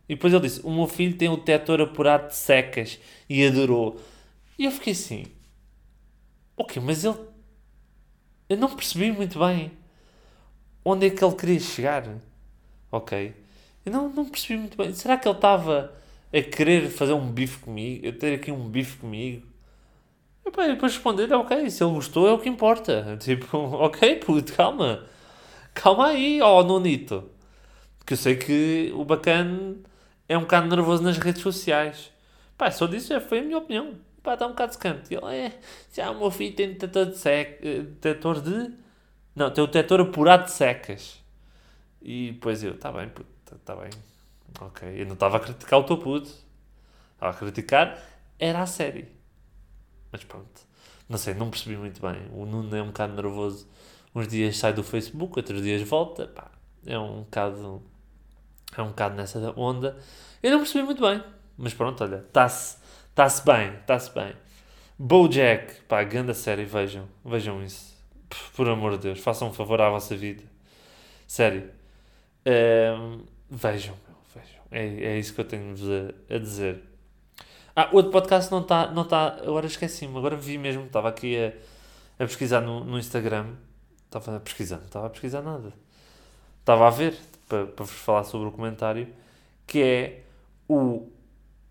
E 0.09 0.15
depois 0.15 0.33
ele 0.33 0.43
disse: 0.43 0.61
O 0.65 0.71
meu 0.71 0.87
filho 0.87 1.17
tem 1.17 1.29
o 1.29 1.37
tetor 1.37 1.81
apurado 1.81 2.29
de 2.29 2.37
secas 2.37 2.99
e 3.29 3.47
adorou. 3.47 4.01
E 4.59 4.65
eu 4.65 4.71
fiquei 4.71 4.93
assim: 4.93 5.27
Ok, 6.57 6.83
mas 6.83 7.05
ele. 7.05 7.19
Eu 8.49 8.57
não 8.57 8.75
percebi 8.75 9.13
muito 9.13 9.39
bem 9.39 9.71
onde 10.85 11.07
é 11.07 11.11
que 11.11 11.25
ele 11.25 11.35
queria 11.35 11.61
chegar. 11.61 12.05
Ok. 12.91 13.35
Não, 13.91 14.09
não 14.09 14.25
percebi 14.29 14.59
muito 14.59 14.77
bem. 14.77 14.93
Será 14.95 15.17
que 15.17 15.29
ele 15.29 15.35
estava 15.35 15.93
a 16.33 16.43
querer 16.43 16.89
fazer 16.91 17.13
um 17.13 17.31
bife 17.31 17.59
comigo? 17.59 18.07
Eu 18.07 18.17
ter 18.17 18.35
aqui 18.35 18.53
um 18.53 18.69
bife 18.69 18.99
comigo? 18.99 19.47
E 20.47 20.51
pá, 20.51 20.67
depois 20.67 20.93
responder, 20.95 21.33
ok, 21.33 21.69
se 21.71 21.83
ele 21.83 21.93
gostou 21.93 22.29
é 22.29 22.33
o 22.33 22.39
que 22.39 22.49
importa. 22.49 23.17
Tipo, 23.21 23.59
ok, 23.59 24.17
puto, 24.17 24.53
calma. 24.55 25.07
Calma 25.75 26.09
aí, 26.09 26.41
ó 26.41 26.61
oh, 26.61 26.65
Nonito. 26.65 27.29
Porque 27.99 28.15
eu 28.15 28.17
sei 28.17 28.37
que 28.37 28.93
o 28.95 29.05
bacana 29.05 29.77
é 30.29 30.39
um 30.39 30.43
bocado 30.43 30.69
nervoso 30.69 31.03
nas 31.03 31.19
redes 31.19 31.43
sociais. 31.43 32.13
Pá, 32.57 32.71
só 32.71 32.87
disso 32.87 33.09
já 33.09 33.21
foi 33.21 33.41
a 33.41 33.43
minha 33.43 33.59
opinião. 33.59 33.95
Pá, 34.23 34.35
está 34.35 34.47
um 34.47 34.51
bocado 34.51 34.73
secante. 34.75 35.15
Ele 35.15 35.35
é, 35.35 35.59
já 35.93 36.11
o 36.11 36.19
meu 36.19 36.31
filho 36.31 36.55
tem 36.55 36.69
detetor 36.69 37.07
de 37.07 37.19
sec... 37.19 37.61
detetor 37.61 38.41
de... 38.41 38.73
Não, 39.35 39.51
tem 39.51 39.65
o 39.65 39.67
detetor 39.67 40.01
apurado 40.01 40.45
de 40.45 40.53
secas. 40.53 41.21
E 42.03 42.33
depois 42.33 42.63
eu, 42.65 42.73
está 42.73 42.93
bem, 42.93 43.09
puto 43.09 43.40
está 43.57 43.77
bem. 43.77 43.91
Ok. 44.61 44.89
Eu 45.01 45.07
não 45.07 45.15
estava 45.15 45.37
a 45.37 45.41
criticar 45.41 45.79
o 45.81 45.85
teu 45.85 45.99
puto. 45.99 46.31
Estava 47.15 47.33
a 47.33 47.35
criticar 47.35 47.99
era 48.41 48.63
a 48.63 48.67
série. 48.67 49.07
Mas 50.11 50.25
pronto. 50.25 50.69
Não 51.09 51.19
sei, 51.19 51.35
não 51.35 51.51
percebi 51.51 51.77
muito 51.77 52.01
bem. 52.01 52.17
O 52.33 52.47
Nuno 52.47 52.75
é 52.75 52.83
um 52.83 52.87
bocado 52.87 53.15
nervoso. 53.15 53.69
uns 54.15 54.27
dias 54.27 54.57
sai 54.57 54.73
do 54.73 54.83
Facebook, 54.83 55.39
outros 55.39 55.63
dias 55.63 55.83
volta. 55.83 56.27
Pá, 56.27 56.51
é 56.87 56.99
um 56.99 57.23
bocado. 57.23 57.83
É 58.77 58.83
um 58.83 58.89
bocado 58.89 59.15
nessa 59.15 59.39
onda. 59.57 59.99
Eu 60.43 60.53
não 60.53 60.59
percebi 60.61 60.85
muito 60.85 61.03
bem. 61.03 61.23
Mas 61.59 61.75
pronto, 61.75 62.03
olha, 62.03 62.25
está-se 62.27 62.79
tá 63.15 63.29
bem, 63.45 63.75
está-se 63.75 64.15
bem. 64.15 64.35
Bojack, 64.99 65.83
pá, 65.83 66.03
grande 66.05 66.35
série, 66.35 66.65
vejam, 66.65 67.07
vejam 67.25 67.63
isso. 67.63 67.95
Por 68.57 68.69
amor 68.69 68.93
de 68.93 68.99
Deus, 68.99 69.19
façam 69.19 69.49
um 69.49 69.53
favor 69.53 69.81
à 69.81 69.91
vossa 69.91 70.17
vida. 70.17 70.43
Sério. 71.27 71.71
Um, 72.47 73.25
vejam, 73.51 73.95
vejam. 74.35 74.61
É, 74.71 75.15
é 75.15 75.19
isso 75.19 75.35
que 75.35 75.41
eu 75.41 75.45
tenho-vos 75.45 75.83
a, 75.89 76.35
a, 76.35 76.39
dizer. 76.39 76.83
Ah, 77.75 77.89
outro 77.93 78.13
podcast 78.13 78.51
não 78.51 78.61
está. 78.61 78.91
Não 78.91 79.05
tá, 79.05 79.39
agora 79.43 79.67
esqueci-me, 79.67 80.17
agora 80.17 80.37
vi 80.37 80.57
mesmo. 80.57 80.85
Estava 80.85 81.09
aqui 81.09 81.37
a, 81.37 81.49
a 82.23 82.27
pesquisar 82.27 82.61
no, 82.61 82.85
no 82.85 82.99
Instagram. 82.99 83.55
Estava 84.05 84.37
a 84.37 84.41
pesquisar, 84.41 84.79
não 84.79 84.87
estava 84.87 85.07
a 85.07 85.11
pesquisar 85.11 85.43
nada. 85.43 85.73
Estava 86.61 86.87
a 86.87 86.91
ver, 86.91 87.17
para, 87.49 87.67
para 87.67 87.85
vos 87.85 87.95
falar 87.95 88.25
sobre 88.25 88.49
o 88.49 88.53
comentário, 88.53 89.09
que 89.67 89.83
é 89.83 90.23
o 90.69 91.09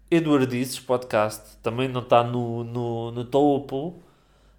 Eduardices 0.09 0.79
Podcast. 0.79 1.57
Também 1.61 1.87
não 1.87 2.01
está 2.01 2.23
no, 2.23 2.63
no, 2.63 3.11
no 3.11 3.25
topo 3.25 4.01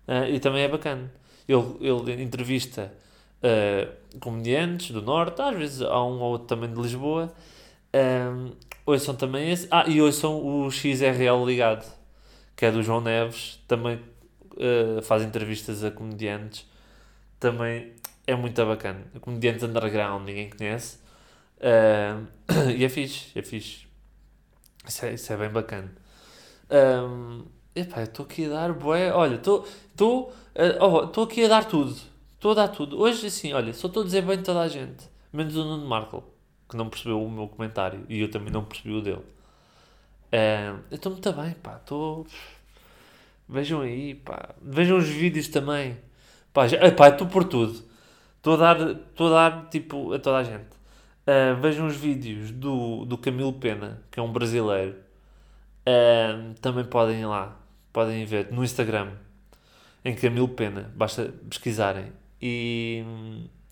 uh, 0.06 0.24
e 0.30 0.38
também 0.40 0.62
é 0.62 0.68
bacana. 0.68 1.12
Ele, 1.48 1.76
ele 1.80 2.22
entrevista 2.22 2.92
uh, 3.42 4.18
comediantes 4.18 4.90
do 4.90 5.02
Norte, 5.02 5.40
às 5.40 5.56
vezes 5.56 5.82
há 5.82 6.04
um 6.04 6.20
ou 6.20 6.32
outro 6.32 6.46
também 6.46 6.72
de 6.72 6.80
Lisboa. 6.80 7.32
Um, 7.94 8.52
hoje 8.86 9.04
são 9.04 9.14
também 9.14 9.50
esse. 9.50 9.66
Ah, 9.70 9.84
e 9.86 10.12
são 10.12 10.44
o 10.44 10.70
XRL 10.70 11.44
Ligado, 11.44 11.84
que 12.56 12.64
é 12.64 12.70
do 12.70 12.82
João 12.82 13.00
Neves, 13.00 13.60
também 13.66 13.96
uh, 13.96 15.02
faz 15.02 15.22
entrevistas 15.22 15.82
a 15.84 15.90
comediantes. 15.90 16.66
Também 17.38 17.92
é 18.26 18.34
muito 18.34 18.64
bacana. 18.64 19.04
Comediantes 19.20 19.62
underground, 19.62 20.24
ninguém 20.24 20.50
conhece. 20.50 20.98
Uh, 21.58 22.26
e 22.76 22.84
é 22.84 22.88
fixe, 22.88 23.38
é 23.38 23.42
fixe. 23.42 23.86
Isso 24.86 25.06
é, 25.06 25.14
isso 25.14 25.32
é 25.32 25.36
bem 25.36 25.50
bacana. 25.50 25.92
Um, 26.70 27.44
epá, 27.74 28.00
eu 28.00 28.04
estou 28.04 28.24
aqui 28.24 28.46
a 28.46 28.48
dar 28.48 28.72
bué. 28.72 29.12
Olha, 29.12 29.36
estou 29.36 29.66
uh, 30.00 31.12
oh, 31.16 31.22
aqui 31.22 31.44
a 31.44 31.48
dar 31.48 31.64
tudo. 31.64 32.09
Estou 32.40 32.52
a 32.52 32.54
dar 32.54 32.68
tudo. 32.68 32.98
Hoje, 32.98 33.26
assim, 33.26 33.52
olha, 33.52 33.70
só 33.74 33.86
estou 33.86 34.02
a 34.02 34.06
dizer 34.06 34.22
bem 34.22 34.38
de 34.38 34.44
toda 34.44 34.62
a 34.62 34.66
gente. 34.66 35.04
Menos 35.30 35.54
o 35.58 35.62
Nuno 35.62 35.86
Markle, 35.86 36.22
que 36.70 36.74
não 36.74 36.88
percebeu 36.88 37.22
o 37.22 37.30
meu 37.30 37.46
comentário. 37.46 38.06
E 38.08 38.18
eu 38.18 38.30
também 38.30 38.50
não 38.50 38.64
percebi 38.64 38.94
o 38.94 39.02
dele. 39.02 39.18
Uh, 39.18 40.80
eu 40.90 40.94
estou 40.94 41.12
muito 41.12 41.30
bem, 41.34 41.52
pá. 41.62 41.76
Estou... 41.76 42.26
Vejam 43.46 43.82
aí, 43.82 44.14
pá. 44.14 44.54
Vejam 44.62 44.96
os 44.96 45.06
vídeos 45.06 45.48
também. 45.48 45.98
Pá, 46.50 46.66
já... 46.66 46.78
Epá, 46.78 47.10
estou 47.10 47.26
por 47.26 47.44
tudo. 47.44 47.78
Estou 48.38 48.54
a 48.54 48.56
dar, 48.56 48.90
estou 48.90 49.26
a 49.26 49.50
dar, 49.50 49.68
tipo, 49.68 50.14
a 50.14 50.18
toda 50.18 50.38
a 50.38 50.42
gente. 50.42 50.70
Uh, 51.26 51.60
vejam 51.60 51.86
os 51.88 51.96
vídeos 51.96 52.52
do, 52.52 53.04
do 53.04 53.18
Camilo 53.18 53.52
Pena, 53.52 54.02
que 54.10 54.18
é 54.18 54.22
um 54.22 54.32
brasileiro. 54.32 54.96
Uh, 55.86 56.54
também 56.62 56.86
podem 56.86 57.20
ir 57.20 57.26
lá. 57.26 57.60
Podem 57.92 58.24
ver 58.24 58.50
no 58.50 58.64
Instagram. 58.64 59.10
Em 60.02 60.14
Camilo 60.14 60.48
Pena. 60.48 60.90
Basta 60.96 61.34
pesquisarem. 61.50 62.18
E, 62.40 63.04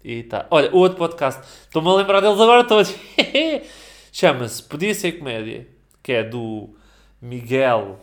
e 0.05 0.23
tá. 0.25 0.47
Olha, 0.51 0.71
o 0.73 0.79
outro 0.79 0.99
podcast, 0.99 1.43
estou-me 1.63 1.89
a 1.89 1.95
lembrar 1.95 2.21
deles 2.21 2.41
agora 2.41 2.65
todos. 2.65 2.95
Chama-se 4.13 4.63
Podia 4.63 4.95
Ser 4.95 5.13
Comédia, 5.13 5.67
que 6.03 6.13
é 6.13 6.25
do 6.25 6.75
Miguel. 7.21 7.99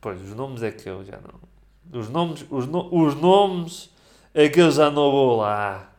Pois, 0.00 0.20
os 0.20 0.34
nomes 0.34 0.62
é 0.62 0.70
que 0.70 0.88
eu 0.88 1.04
já 1.04 1.18
não. 1.18 2.00
Os 2.00 2.08
nomes, 2.10 2.44
os, 2.50 2.66
no, 2.66 2.94
os 2.94 3.14
nomes 3.14 3.90
é 4.34 4.48
que 4.48 4.60
eu 4.60 4.70
já 4.70 4.90
não 4.90 5.10
vou 5.10 5.36
lá. 5.36 5.92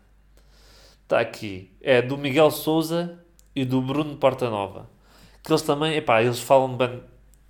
Está 1.03 1.19
aqui. 1.19 1.71
É 1.81 2.01
do 2.01 2.17
Miguel 2.17 2.51
Souza 2.51 3.19
e 3.55 3.65
do 3.65 3.81
Bruno 3.81 4.15
Portanova. 4.17 4.89
Que 5.43 5.51
eles 5.51 5.63
também, 5.63 5.95
epá, 5.95 6.21
eles 6.21 6.39
falam 6.39 6.75
bem. 6.75 7.01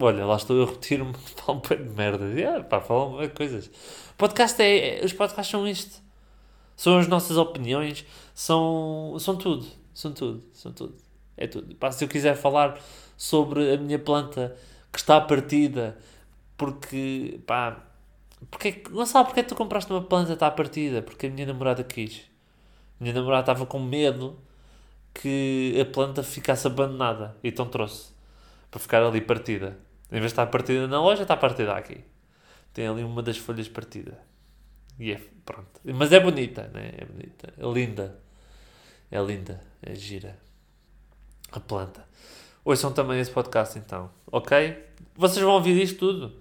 Olha, 0.01 0.25
lá 0.25 0.37
estou 0.37 0.55
eu 0.55 0.63
a 0.63 0.65
repetir-me, 0.67 1.13
falam 1.35 1.61
bem 1.67 1.77
de 1.83 1.89
merda. 1.93 2.25
Yeah, 2.25 2.63
pá, 2.63 2.79
falam 2.79 3.17
bem 3.17 3.29
coisas. 3.29 3.69
Podcast 4.17 4.61
é, 4.61 5.01
é, 5.01 5.05
os 5.05 5.11
podcasts 5.11 5.51
são 5.51 5.67
isto 5.67 6.08
são 6.79 6.97
as 6.97 7.09
nossas 7.09 7.35
opiniões, 7.35 8.05
são, 8.33 9.17
são 9.19 9.35
tudo, 9.35 9.65
são 9.93 10.13
tudo, 10.13 10.41
são 10.53 10.71
tudo. 10.71 10.95
É 11.35 11.45
tudo. 11.45 11.75
Pá, 11.75 11.91
se 11.91 12.05
eu 12.05 12.07
quiser 12.07 12.37
falar 12.37 12.79
sobre 13.17 13.73
a 13.73 13.77
minha 13.77 13.99
planta 13.99 14.55
que 14.89 14.97
está 14.97 15.19
partida, 15.19 15.97
porque, 16.55 17.41
pá, 17.45 17.83
porque, 18.49 18.81
não 18.91 19.05
sabe 19.05 19.27
porque 19.27 19.41
é 19.41 19.43
que 19.43 19.49
tu 19.49 19.55
compraste 19.55 19.91
uma 19.91 20.01
planta 20.01 20.31
está 20.31 20.49
partida? 20.49 21.01
Porque 21.01 21.27
a 21.27 21.29
minha 21.29 21.45
namorada 21.45 21.83
quis. 21.83 22.21
A 22.97 23.03
minha 23.03 23.13
namorada 23.13 23.41
estava 23.41 23.65
com 23.65 23.79
medo 23.79 24.39
que 25.13 25.75
a 25.81 25.83
planta 25.83 26.23
ficasse 26.23 26.65
abandonada, 26.65 27.35
então 27.43 27.65
trouxe 27.65 28.13
para 28.71 28.79
ficar 28.79 29.03
ali 29.03 29.19
partida. 29.19 29.77
Em 30.09 30.21
vez 30.21 30.21
de 30.21 30.27
estar 30.27 30.47
partida 30.47 30.87
na 30.87 31.01
loja, 31.01 31.23
está 31.23 31.35
partida 31.35 31.73
aqui. 31.73 31.97
Tem 32.73 32.87
ali 32.87 33.03
uma 33.03 33.21
das 33.21 33.37
folhas 33.37 33.67
partida. 33.67 34.28
E 34.99 35.13
é, 35.13 35.21
pronto. 35.45 35.79
Mas 35.83 36.11
é 36.11 36.19
bonita, 36.19 36.67
né? 36.73 36.91
É 36.97 37.05
bonita. 37.05 37.53
É 37.57 37.65
linda. 37.71 38.19
É 39.09 39.21
linda. 39.21 39.63
É 39.81 39.95
gira. 39.95 40.37
A 41.51 41.59
planta. 41.59 42.05
Ouçam 42.65 42.91
também 42.91 43.19
esse 43.19 43.31
podcast 43.31 43.79
então. 43.79 44.11
Ok? 44.27 44.85
Vocês 45.15 45.43
vão 45.43 45.53
ouvir 45.53 45.81
isto 45.81 45.97
tudo. 45.97 46.35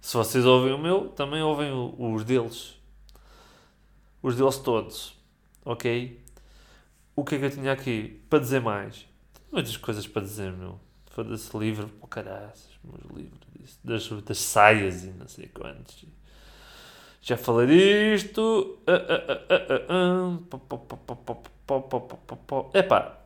Se 0.00 0.16
vocês 0.16 0.44
ouvem 0.44 0.72
o 0.72 0.78
meu, 0.78 1.08
também 1.08 1.42
ouvem 1.42 1.72
os 1.98 2.24
deles. 2.24 2.76
Os 4.22 4.36
deles 4.36 4.56
todos. 4.58 5.18
Ok? 5.64 6.22
O 7.16 7.24
que 7.24 7.34
é 7.34 7.38
que 7.38 7.44
eu 7.46 7.50
tinha 7.50 7.72
aqui 7.72 8.22
para 8.30 8.38
dizer 8.38 8.60
mais? 8.60 9.04
Muitas 9.50 9.76
coisas 9.76 10.06
para 10.06 10.22
dizer, 10.22 10.52
meu. 10.52 10.78
Foda-se 11.10 11.56
livro, 11.56 11.90
oh, 12.00 12.06
caraças, 12.06 12.70
meus 12.84 13.16
livros 13.16 13.40
das, 13.82 14.08
das 14.22 14.38
saias 14.38 15.04
e 15.04 15.08
não 15.08 15.26
sei 15.26 15.48
quantos 15.48 16.04
já 17.26 17.36
falei 17.36 17.66
disto. 17.66 18.78
Epá, 22.72 23.18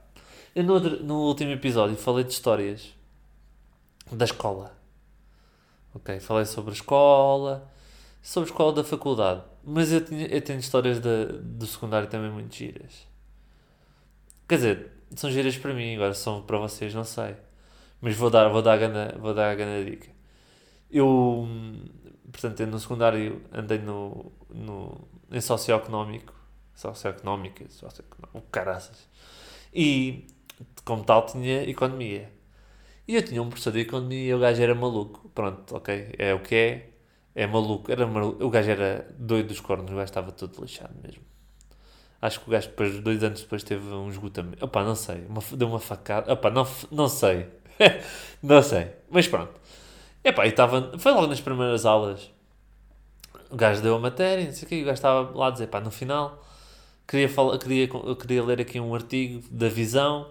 eu 0.56 0.64
no, 0.64 0.80
no 0.80 1.14
último 1.26 1.50
episódio 1.50 1.96
falei 1.96 2.24
de 2.24 2.32
histórias 2.32 2.94
da 4.10 4.24
escola. 4.24 4.74
Ok, 5.94 6.18
falei 6.18 6.46
sobre 6.46 6.70
a 6.70 6.72
escola, 6.72 7.70
sobre 8.22 8.48
a 8.48 8.52
escola 8.52 8.72
da 8.72 8.84
faculdade. 8.84 9.42
Mas 9.62 9.92
eu, 9.92 10.02
tinha, 10.02 10.26
eu 10.28 10.40
tenho 10.40 10.60
histórias 10.60 10.98
da, 10.98 11.26
do 11.26 11.66
secundário 11.66 12.08
também 12.08 12.30
muito 12.30 12.56
giras. 12.56 13.06
Quer 14.48 14.54
dizer, 14.54 14.92
são 15.14 15.30
giras 15.30 15.58
para 15.58 15.74
mim, 15.74 15.96
agora 15.96 16.14
são 16.14 16.40
para 16.40 16.56
vocês, 16.56 16.94
não 16.94 17.04
sei. 17.04 17.36
Mas 18.00 18.16
vou 18.16 18.30
dar, 18.30 18.48
vou 18.48 18.62
dar 18.62 18.72
a 18.72 18.76
grande, 18.78 19.18
vou 19.18 19.34
dar 19.34 19.50
a 19.50 19.84
dica. 19.84 20.08
Eu 20.90 21.46
portanto, 22.30 22.60
eu 22.60 22.66
no 22.66 22.78
secundário 22.78 23.42
andei 23.52 23.78
no, 23.78 24.32
no, 24.48 25.08
em 25.30 25.40
socioeconómico, 25.40 26.34
socioeconómica, 26.74 27.64
socioeconómico, 27.68 28.42
caraças. 28.50 29.08
E, 29.72 30.26
como 30.84 31.04
tal, 31.04 31.26
tinha 31.26 31.62
economia. 31.68 32.30
E 33.06 33.16
eu 33.16 33.24
tinha 33.24 33.42
um 33.42 33.48
professor 33.48 33.72
de 33.72 33.80
economia 33.80 34.30
e 34.30 34.34
o 34.34 34.38
gajo 34.38 34.62
era 34.62 34.74
maluco. 34.74 35.28
Pronto, 35.34 35.76
ok, 35.76 36.14
é 36.18 36.34
o 36.34 36.40
que 36.40 36.54
é, 36.54 36.90
é 37.34 37.46
maluco. 37.46 37.90
Era 37.90 38.06
maluco. 38.06 38.44
O 38.44 38.50
gajo 38.50 38.70
era 38.70 39.06
doido 39.18 39.48
dos 39.48 39.60
cornos, 39.60 39.90
o 39.90 39.94
gajo 39.94 40.04
estava 40.04 40.32
todo 40.32 40.60
lixado 40.62 40.94
mesmo. 41.02 41.22
Acho 42.22 42.40
que 42.40 42.48
o 42.48 42.52
gajo 42.52 42.68
depois, 42.68 43.00
dois 43.00 43.24
anos 43.24 43.40
depois, 43.40 43.62
teve 43.62 43.86
um 43.88 44.08
esgotamento. 44.10 44.64
Opá, 44.64 44.84
não 44.84 44.94
sei. 44.94 45.24
Uma, 45.26 45.40
deu 45.56 45.68
uma 45.68 45.80
facada. 45.80 46.32
Opá, 46.32 46.50
não, 46.50 46.66
não 46.90 47.08
sei. 47.08 47.48
não 48.42 48.62
sei. 48.62 48.92
Mas 49.10 49.26
pronto. 49.26 49.59
Epá, 50.30 50.46
e 50.46 50.50
estava. 50.50 50.96
Foi 50.98 51.12
logo 51.12 51.26
nas 51.26 51.40
primeiras 51.40 51.84
aulas. 51.84 52.30
O 53.50 53.56
gajo 53.56 53.82
deu 53.82 53.96
a 53.96 53.98
matéria, 53.98 54.44
não 54.44 54.52
sei 54.52 54.64
o 54.64 54.68
quê, 54.68 54.82
o 54.82 54.84
gajo 54.84 54.94
estava 54.94 55.36
lá 55.36 55.48
a 55.48 55.50
dizer, 55.50 55.66
pá, 55.66 55.80
no 55.80 55.90
final, 55.90 56.40
queria, 57.06 57.28
falar, 57.28 57.58
queria, 57.58 57.88
queria 58.16 58.44
ler 58.44 58.60
aqui 58.60 58.78
um 58.78 58.94
artigo 58.94 59.42
da 59.50 59.68
Visão. 59.68 60.30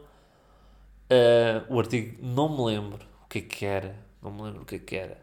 Uh, 1.12 1.74
o 1.74 1.80
artigo, 1.80 2.18
não 2.24 2.48
me 2.48 2.64
lembro 2.64 3.06
o 3.26 3.28
que 3.28 3.40
é 3.40 3.42
que 3.42 3.66
era, 3.66 3.96
não 4.22 4.32
me 4.32 4.42
lembro 4.44 4.62
o 4.62 4.66
que 4.66 4.76
é 4.76 4.80
que 4.80 4.96
era. 4.96 5.18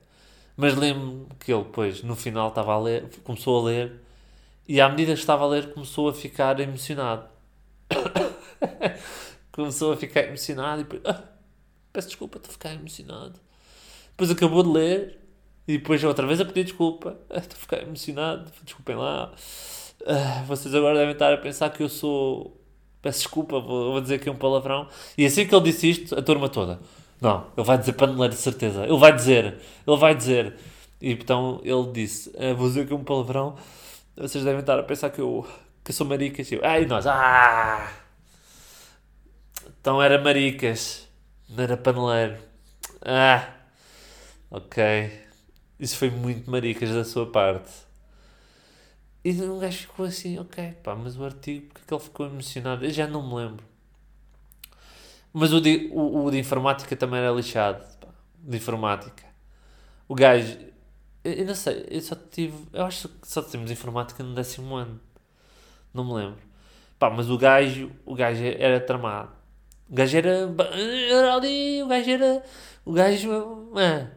Mas 0.57 0.77
lembro-me 0.77 1.27
que 1.41 1.53
ele, 1.53 1.65
depois, 1.65 2.03
no 2.03 2.15
final, 2.15 2.49
estava 2.49 2.75
a 2.75 2.79
ler, 2.79 3.09
começou 3.25 3.61
a 3.61 3.71
ler, 3.71 4.01
e 4.69 4.81
à 4.81 4.89
medida 4.91 5.15
que 5.15 5.21
estava 5.21 5.45
a 5.45 5.49
ler, 5.49 5.73
começou 5.73 6.11
a 6.11 6.15
ficar 6.15 6.59
emocionado. 6.61 7.27
começou 9.53 9.93
a 9.93 9.97
ficar 9.97 10.25
emocionado 10.25 10.83
e 10.83 10.85
depois, 10.85 11.03
ah, 11.07 11.23
peço 11.93 12.09
desculpa, 12.09 12.41
a 12.45 12.49
ficar 12.51 12.75
emocionado. 12.75 13.46
Depois 14.17 14.31
acabou 14.31 14.63
de 14.63 14.71
ler 14.71 15.19
e 15.69 15.77
depois 15.77 16.03
outra 16.03 16.27
vez 16.27 16.41
a 16.41 16.45
pedir 16.47 16.65
desculpa. 16.65 17.19
Ah, 17.29 17.37
estou 17.37 17.59
ficar 17.59 17.83
emocionado, 17.83 18.51
desculpem 18.65 18.97
lá. 18.97 19.31
Uh, 20.01 20.45
vocês 20.47 20.75
agora 20.75 20.99
devem 20.99 21.13
estar 21.13 21.35
a 21.35 21.37
pensar 21.37 21.69
que 21.69 21.83
eu 21.83 21.89
sou. 21.89 22.59
Peço 23.03 23.19
desculpa, 23.19 23.61
vou, 23.61 23.93
vou 23.93 24.01
dizer 24.01 24.15
aqui 24.15 24.31
um 24.31 24.37
palavrão. 24.37 24.89
E 25.19 25.27
assim 25.27 25.47
que 25.47 25.55
ele 25.55 25.65
disse 25.65 25.91
isto, 25.91 26.19
a 26.19 26.23
turma 26.23 26.49
toda. 26.49 26.81
Não, 27.21 27.47
ele 27.55 27.67
vai 27.67 27.77
dizer 27.77 27.95
ler 28.01 28.31
de 28.31 28.37
certeza. 28.37 28.85
Ele 28.85 28.97
vai 28.97 29.13
dizer, 29.13 29.59
ele 29.87 29.97
vai 29.99 30.15
dizer. 30.15 30.55
E 31.01 31.13
então 31.13 31.61
ele 31.63 31.93
disse: 31.93 32.33
ah, 32.39 32.55
Vou 32.55 32.69
dizer 32.69 32.83
aqui 32.83 32.95
um 32.95 33.05
palavrão. 33.05 33.57
Vocês 34.17 34.45
devem 34.45 34.61
estar 34.61 34.79
a 34.79 34.83
pensar 34.83 35.11
que 35.11 35.21
eu, 35.21 35.47
que 35.85 35.91
eu 35.91 35.95
sou 35.95 36.07
maricas. 36.07 36.51
E 36.51 36.55
eu, 36.55 36.61
ai, 36.65 36.87
nós, 36.87 37.07
ah! 37.07 37.93
Então 39.81 40.03
era 40.03 40.19
maricas, 40.23 41.07
não 41.51 41.65
era 41.65 41.77
paneleiro. 41.77 42.39
Ah! 43.03 43.56
Ok. 44.51 45.27
Isso 45.79 45.97
foi 45.97 46.11
muito 46.11 46.51
maricas 46.51 46.91
da 46.91 47.05
sua 47.05 47.31
parte. 47.31 47.71
E 49.25 49.33
um 49.43 49.59
gajo 49.59 49.79
ficou 49.79 50.07
assim, 50.07 50.39
ok, 50.39 50.73
pá, 50.85 50.95
mas 50.95 51.19
o 51.19 51.25
artigo, 51.25 51.67
porque 51.67 51.81
é 51.83 51.85
que 51.89 51.95
ele 51.95 52.03
ficou 52.03 52.27
emocionado? 52.27 52.85
Eu 52.85 52.91
já 52.91 53.07
não 53.09 53.27
me 53.29 53.35
lembro. 53.35 53.65
Mas 55.33 55.53
o 55.53 55.61
de, 55.61 55.91
o, 55.93 56.25
o 56.25 56.31
de 56.31 56.39
informática 56.39 56.97
também 56.97 57.21
era 57.21 57.31
lixado. 57.33 57.85
Pá, 57.99 58.09
de 58.39 58.57
informática. 58.57 59.25
O 60.09 60.15
gajo, 60.15 60.57
eu, 61.25 61.33
eu, 61.33 61.47
não 61.47 61.55
sei, 61.55 61.87
eu 61.91 62.01
só 62.01 62.15
tive, 62.15 62.57
eu 62.73 62.85
acho 62.85 63.09
que 63.09 63.29
só 63.29 63.43
tivemos 63.43 63.71
informática 63.71 64.23
no 64.23 64.35
décimo 64.35 64.77
ano. 64.77 65.01
Não 65.93 66.05
me 66.05 66.15
lembro. 66.15 66.41
Pá, 66.99 67.11
mas 67.11 67.29
o 67.29 67.37
gajo, 67.37 67.91
o 68.05 68.15
gajo 68.15 68.43
era 68.45 68.81
tramado. 68.81 69.33
O 69.91 69.95
gajo 69.95 70.17
era, 70.17 70.49
era 71.11 71.35
ali, 71.35 71.83
o 71.83 71.89
gajo 71.89 72.11
era, 72.11 72.45
o 72.85 72.93
gajo, 72.93 73.73
ah, 73.77 74.09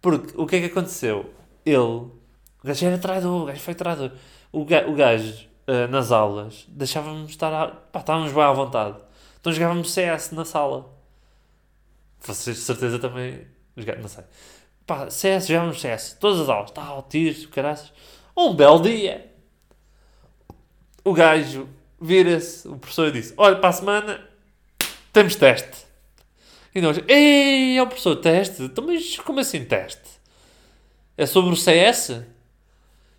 porque 0.00 0.34
o 0.36 0.46
que 0.46 0.56
é 0.56 0.60
que 0.60 0.66
aconteceu? 0.66 1.32
Ele, 1.64 1.76
o 1.76 2.12
gajo 2.64 2.86
era 2.86 2.98
traidor, 2.98 3.42
o 3.42 3.46
gajo 3.46 3.60
foi 3.60 3.74
traidor. 3.74 4.12
O 4.52 4.64
gajo, 4.64 4.90
o 4.90 4.94
gajo 4.94 5.48
uh, 5.68 5.88
nas 5.90 6.10
aulas, 6.10 6.66
deixávamos 6.68 7.30
estar, 7.30 7.70
pá, 7.92 8.00
estávamos 8.00 8.32
bem 8.32 8.42
à 8.42 8.52
vontade. 8.52 8.96
Então 9.40 9.52
jogávamos 9.52 9.92
CS 9.92 10.32
na 10.32 10.44
sala. 10.44 10.90
Vocês 12.20 12.56
de 12.56 12.62
certeza 12.62 12.98
também, 12.98 13.46
não 13.76 14.08
sei. 14.08 14.24
Pá, 14.86 15.08
CS, 15.08 15.46
jogávamos 15.46 15.80
CS, 15.80 16.16
todas 16.18 16.40
as 16.40 16.48
aulas, 16.48 16.70
tal, 16.70 17.02
tiros, 17.04 17.46
caraças. 17.46 17.92
Um 18.36 18.54
belo 18.54 18.80
dia. 18.82 19.30
O 21.04 21.12
gajo 21.12 21.68
vira-se, 22.00 22.66
o 22.66 22.76
professor 22.76 23.10
disse, 23.10 23.34
olha, 23.36 23.56
para 23.56 23.68
a 23.68 23.72
semana 23.72 24.20
temos 25.12 25.36
teste. 25.36 25.89
E 26.74 26.80
nós, 26.80 27.00
ei, 27.08 27.76
é 27.76 27.82
o 27.82 27.86
professor, 27.86 28.16
teste? 28.16 28.62
Então, 28.62 28.84
mas 28.86 29.18
como 29.18 29.40
assim 29.40 29.64
teste? 29.64 30.08
É 31.16 31.26
sobre 31.26 31.52
o 31.52 31.56
CS? 31.56 32.22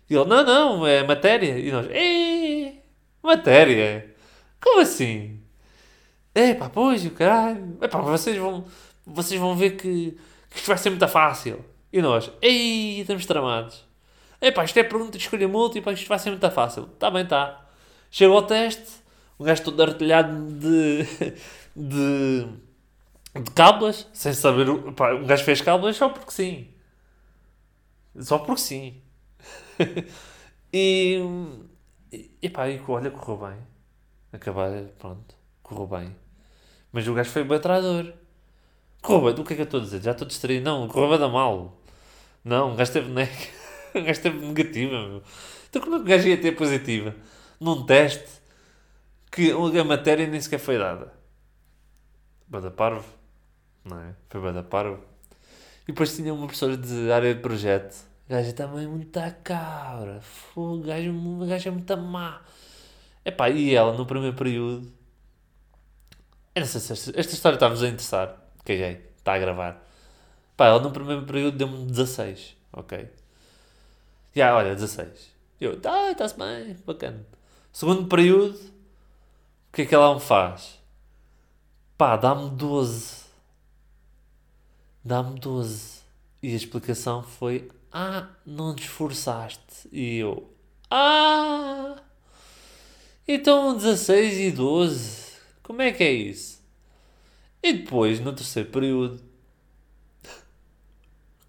E 0.08 0.14
ele, 0.14 0.24
não, 0.24 0.44
não, 0.44 0.86
é 0.86 1.02
matéria. 1.04 1.58
E 1.58 1.70
nós, 1.70 1.86
ei, 1.90 2.82
matéria? 3.22 4.14
Como 4.60 4.80
assim? 4.80 5.40
É 6.34 6.54
pá, 6.54 6.70
pois, 6.70 7.04
o 7.04 7.10
caralho. 7.10 7.76
É 7.80 7.88
pá, 7.88 8.00
vocês 8.00 8.36
vão, 8.36 8.64
vocês 9.06 9.38
vão 9.40 9.56
ver 9.56 9.72
que, 9.72 10.16
que 10.50 10.56
isto 10.56 10.66
vai 10.66 10.78
ser 10.78 10.90
muito 10.90 11.06
fácil. 11.08 11.64
E 11.92 12.00
nós, 12.00 12.30
ei, 12.40 13.00
estamos 13.00 13.26
tramados. 13.26 13.84
É 14.40 14.50
pá, 14.50 14.64
isto 14.64 14.78
é 14.78 14.82
pergunta 14.82 15.18
de 15.18 15.24
escolha 15.24 15.46
múltipla, 15.46 15.92
isto 15.92 16.08
vai 16.08 16.18
ser 16.18 16.30
muito 16.30 16.50
fácil. 16.50 16.84
Está 16.94 17.10
bem, 17.10 17.22
está. 17.22 17.64
Chegou 18.10 18.36
ao 18.36 18.46
teste, 18.46 18.90
o 19.38 19.44
gajo 19.44 19.62
todo 19.64 19.82
artilhado 19.82 20.46
de, 20.52 21.06
de 21.76 22.46
de 23.40 23.50
cábulas, 23.52 24.06
sem 24.12 24.32
saber. 24.32 24.68
O, 24.68 24.92
pá, 24.92 25.14
um 25.14 25.26
gajo 25.26 25.44
fez 25.44 25.60
cábulas 25.60 25.96
só 25.96 26.08
porque 26.08 26.32
sim. 26.32 26.68
Só 28.18 28.38
porque 28.38 28.60
sim. 28.60 29.02
e. 30.72 31.18
E 32.42 32.50
pá, 32.50 32.68
e 32.68 32.80
olha, 32.86 33.10
correu 33.10 33.48
bem. 33.48 33.58
Acabar, 34.32 34.70
pronto, 34.98 35.34
correu 35.62 35.86
bem. 35.86 36.16
Mas 36.92 37.08
o 37.08 37.14
gajo 37.14 37.30
foi 37.30 37.44
bem 37.44 37.58
traidor. 37.58 38.12
Correu 39.00 39.26
bem, 39.26 39.34
do 39.34 39.44
que 39.44 39.54
é 39.54 39.56
que 39.56 39.62
eu 39.62 39.64
estou 39.64 39.80
a 39.80 39.82
dizer? 39.82 40.02
Já 40.02 40.12
estou 40.12 40.28
distraído. 40.28 40.64
Não, 40.64 40.86
correu 40.88 41.10
bem 41.10 41.18
da 41.18 41.28
mal. 41.28 41.78
Não, 42.44 42.72
o 42.74 42.76
gajo 42.76 42.92
teve, 42.92 43.08
ne... 43.12 43.28
o 43.94 44.04
gajo 44.04 44.20
teve 44.20 44.46
negativa, 44.46 45.08
meu. 45.08 45.22
Então 45.70 45.82
como 45.82 45.96
é 45.96 45.98
que 46.00 46.04
o 46.04 46.08
gajo 46.08 46.28
ia 46.28 46.40
ter 46.40 46.52
positiva? 46.52 47.16
Num 47.60 47.86
teste 47.86 48.42
que 49.30 49.50
a 49.50 49.84
matéria 49.84 50.26
nem 50.26 50.40
sequer 50.40 50.58
foi 50.58 50.78
dada. 50.78 51.14
Bada 52.46 52.70
parvo 52.70 53.21
não 53.84 53.98
é? 53.98 54.14
Foi 54.28 54.40
bem 54.40 54.52
da 54.52 54.62
parva. 54.62 55.00
E 55.82 55.86
depois 55.86 56.14
tinha 56.14 56.32
uma 56.32 56.46
professora 56.46 56.76
de 56.76 57.10
área 57.10 57.34
de 57.34 57.40
projeto. 57.40 58.06
A 58.28 58.34
gaja 58.34 58.52
também 58.52 58.86
muito 58.86 59.18
cabra. 59.42 60.20
O 60.54 60.78
gajo, 60.78 61.42
a 61.42 61.46
gaja 61.46 61.68
é 61.68 61.72
muito 61.72 61.96
má. 61.96 62.40
Epá, 63.24 63.50
e 63.50 63.74
ela 63.74 63.92
no 63.92 64.06
primeiro 64.06 64.36
período. 64.36 64.90
Eu 66.54 66.60
não 66.60 66.66
sei 66.66 66.80
se 66.80 66.92
esta, 66.92 67.20
esta 67.20 67.34
história 67.34 67.56
está-vos 67.56 67.82
a 67.82 67.88
interessar. 67.88 68.36
Caguei, 68.64 69.04
está 69.18 69.34
a 69.34 69.38
gravar. 69.38 69.84
Pá, 70.56 70.66
ela 70.66 70.80
no 70.80 70.90
primeiro 70.92 71.24
período 71.24 71.56
deu-me 71.56 71.86
16. 71.86 72.56
Ok. 72.72 73.08
Já, 74.34 74.54
olha, 74.54 74.74
16. 74.74 75.32
Eu, 75.60 75.80
tá, 75.80 76.10
está-se 76.10 76.38
bem, 76.38 76.76
bacana. 76.86 77.24
Segundo 77.72 78.06
período, 78.06 78.54
o 78.54 79.72
que 79.72 79.82
é 79.82 79.86
que 79.86 79.94
ela 79.94 80.14
me 80.14 80.20
faz? 80.20 80.78
Pá, 81.96 82.16
dá-me 82.16 82.50
12 82.50 83.21
dá-me 85.04 85.38
12. 85.38 86.02
E 86.42 86.52
a 86.52 86.56
explicação 86.56 87.22
foi: 87.22 87.70
Ah, 87.90 88.28
não 88.44 88.74
te 88.74 88.82
esforçaste. 88.82 89.88
E 89.92 90.18
eu: 90.18 90.52
Ah, 90.90 91.96
então 93.26 93.76
16 93.76 94.38
e 94.38 94.50
12. 94.50 95.32
Como 95.62 95.82
é 95.82 95.92
que 95.92 96.02
é 96.02 96.12
isso? 96.12 96.60
E 97.62 97.72
depois, 97.72 98.20
no 98.20 98.32
terceiro 98.32 98.70
período. 98.70 99.22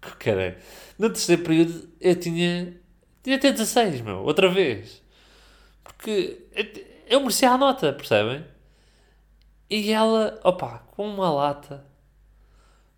Caralho. 0.18 0.56
No 0.98 1.08
terceiro 1.10 1.42
período 1.42 1.88
eu 2.00 2.14
tinha. 2.14 2.80
Tinha 3.22 3.36
até 3.36 3.50
16, 3.50 4.00
meu. 4.02 4.18
Outra 4.22 4.48
vez. 4.48 5.02
Porque 5.82 6.46
eu 7.08 7.20
merecia 7.20 7.50
a 7.50 7.58
nota, 7.58 7.92
percebem? 7.92 8.44
E 9.68 9.90
ela, 9.90 10.38
opa, 10.44 10.80
com 10.90 11.08
uma 11.08 11.30
lata 11.30 11.84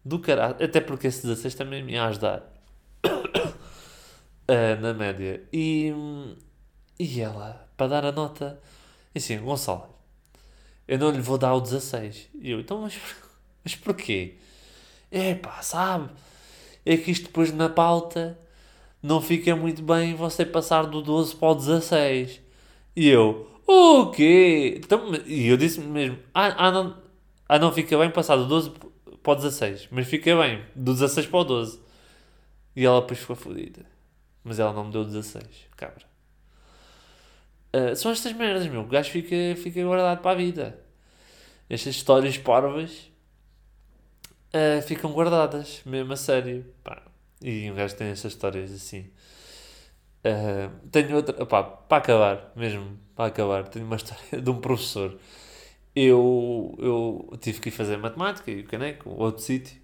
do 0.07 0.21
caralho. 0.21 0.57
Até 0.63 0.81
porque 0.81 1.09
esse 1.09 1.23
16 1.23 1.55
também 1.55 1.83
me 1.83 1.93
ia 1.93 2.05
ajudar. 2.05 2.43
uh, 3.05 3.57
na 4.81 4.95
média. 4.95 5.43
E, 5.53 5.93
e 6.99 7.21
ela, 7.21 7.69
para 7.77 7.89
dar 7.89 8.05
a 8.05 8.13
nota, 8.13 8.61
assim, 9.15 9.39
Gonçalo, 9.39 9.89
eu 10.87 10.99
não 10.99 11.11
lhe 11.11 11.21
vou 11.21 11.37
dar 11.37 11.55
o 11.55 11.61
16. 11.61 12.29
E 12.41 12.51
eu, 12.51 12.61
então, 12.61 12.83
mas, 12.83 12.99
mas 13.65 13.75
porquê? 13.75 14.37
É 15.11 15.35
pá, 15.35 15.61
sabe? 15.63 16.11
É 16.85 16.97
que 16.97 17.11
isto 17.11 17.27
depois 17.27 17.53
na 17.53 17.69
pauta 17.69 18.39
não 19.03 19.21
fica 19.21 19.57
muito 19.57 19.83
bem 19.83 20.15
você 20.15 20.45
passar 20.45 20.85
do 20.87 21.03
12 21.03 21.35
para 21.37 21.49
o 21.49 21.55
16. 21.55 22.41
E 22.95 23.09
eu, 23.09 23.49
o 23.67 24.11
quê? 24.11 24.81
Então, 24.85 25.13
e 25.27 25.49
eu 25.49 25.57
disse 25.57 25.81
mesmo, 25.81 26.19
ah, 26.33 26.69
ah, 26.69 26.71
não, 26.71 26.97
ah, 27.49 27.59
não 27.59 27.73
fica 27.73 27.99
bem 27.99 28.11
passar 28.11 28.37
do 28.37 28.47
12 28.47 28.73
para 29.27 29.33
o 29.33 29.37
16. 29.37 29.89
Mas 29.91 30.07
fiquei 30.07 30.37
bem, 30.37 30.65
do 30.77 30.93
16 30.93 31.27
para 31.27 31.41
o 31.41 31.45
12. 31.45 31.81
E 32.77 32.87
ela 32.87 33.01
depois 33.01 33.19
ficou 33.19 33.35
fodida. 33.35 33.85
Mas 34.45 34.61
ela 34.61 34.73
não 34.73 34.85
me 34.85 34.93
deu 34.93 35.05
16, 35.05 35.45
cabra. 35.77 36.07
Uh, 37.75 37.97
são 37.97 38.13
estas 38.13 38.33
merdas, 38.33 38.69
meu. 38.69 38.83
O 38.83 38.87
gajo 38.87 39.11
fica, 39.11 39.35
fica 39.61 39.83
guardado 39.83 40.23
para 40.23 40.31
a 40.31 40.35
vida. 40.35 40.79
Estas 41.69 41.97
histórias 41.97 42.39
parvas 42.39 43.11
uh, 44.55 44.81
ficam 44.87 45.13
guardadas, 45.13 45.83
mesmo 45.85 46.13
a 46.13 46.17
sério. 46.17 46.65
Pá. 46.85 47.03
E 47.43 47.69
um 47.69 47.75
gajo 47.75 47.97
tem 47.97 48.07
estas 48.09 48.33
histórias 48.33 48.71
assim. 48.71 49.11
Uh, 50.25 50.89
tenho 50.91 51.17
outra, 51.17 51.45
para 51.45 51.97
acabar, 51.97 52.53
mesmo, 52.55 52.97
para 53.17 53.27
acabar, 53.27 53.67
tenho 53.67 53.85
uma 53.85 53.97
história 53.97 54.41
de 54.41 54.51
um 54.51 54.61
professor 54.61 55.19
eu, 55.97 56.77
eu 56.79 57.39
tive 57.41 57.59
que 57.59 57.71
ir 57.71 57.73
fazer 57.73 57.97
matemática 57.97 58.51
e 58.51 58.61
o 58.61 58.67
caneco, 58.67 59.09
outro 59.09 59.43
sítio. 59.43 59.81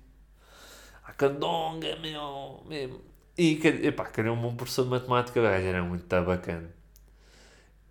A 1.04 1.12
candonga, 1.14 1.96
meu, 1.96 2.62
mesmo. 2.68 3.00
E, 3.36 3.58
epá, 3.86 4.04
calhou-me 4.04 4.44
um 4.46 4.54
professor 4.54 4.84
de 4.84 4.90
matemática, 4.90 5.40
o 5.40 5.42
gajo 5.42 5.66
era 5.66 5.82
muito 5.82 6.06
bacana. 6.22 6.70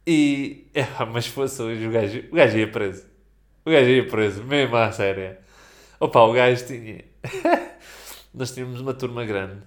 E, 0.06 0.68
epá, 0.76 1.06
mas 1.08 1.26
fosse 1.26 1.62
hoje, 1.64 1.88
o 1.88 1.92
gajo, 1.92 2.24
o 2.32 2.36
gajo 2.36 2.58
ia 2.60 2.72
preso. 2.72 3.06
O 3.66 3.72
gajo 3.72 3.90
ia 3.90 4.08
preso, 4.08 4.44
mesmo 4.44 4.76
à 4.76 4.92
séria. 4.92 5.40
Opa, 6.00 6.22
o 6.22 6.34
gajo 6.34 6.66
tinha... 6.68 7.04
Nós 8.34 8.54
tínhamos 8.54 8.80
uma 8.82 8.94
turma 8.94 9.26
grande 9.26 9.64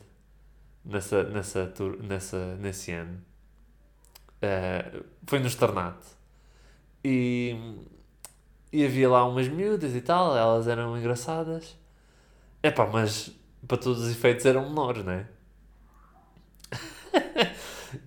nessa, 0.85 1.25
nessa, 1.25 1.67
tur... 1.67 2.01
nessa, 2.03 2.55
nesse 2.57 2.93
ano. 2.93 3.21
Uh, 4.37 5.05
foi 5.27 5.41
no 5.41 5.47
Estornato. 5.49 6.07
E 7.05 7.57
e 8.75 8.85
havia 8.85 9.09
lá 9.09 9.25
umas 9.25 9.47
miúdas 9.47 9.95
e 9.95 10.01
tal, 10.01 10.37
elas 10.37 10.67
eram 10.67 10.99
engraçadas. 10.99 11.77
É 12.61 12.73
mas 12.93 13.31
para 13.69 13.77
todos 13.77 14.03
os 14.03 14.11
efeitos 14.11 14.45
eram 14.45 14.69
menores, 14.69 15.05
não 15.05 15.13
é? 15.13 15.27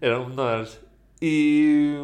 eram 0.02 0.28
menores. 0.28 0.78
E, 1.22 1.96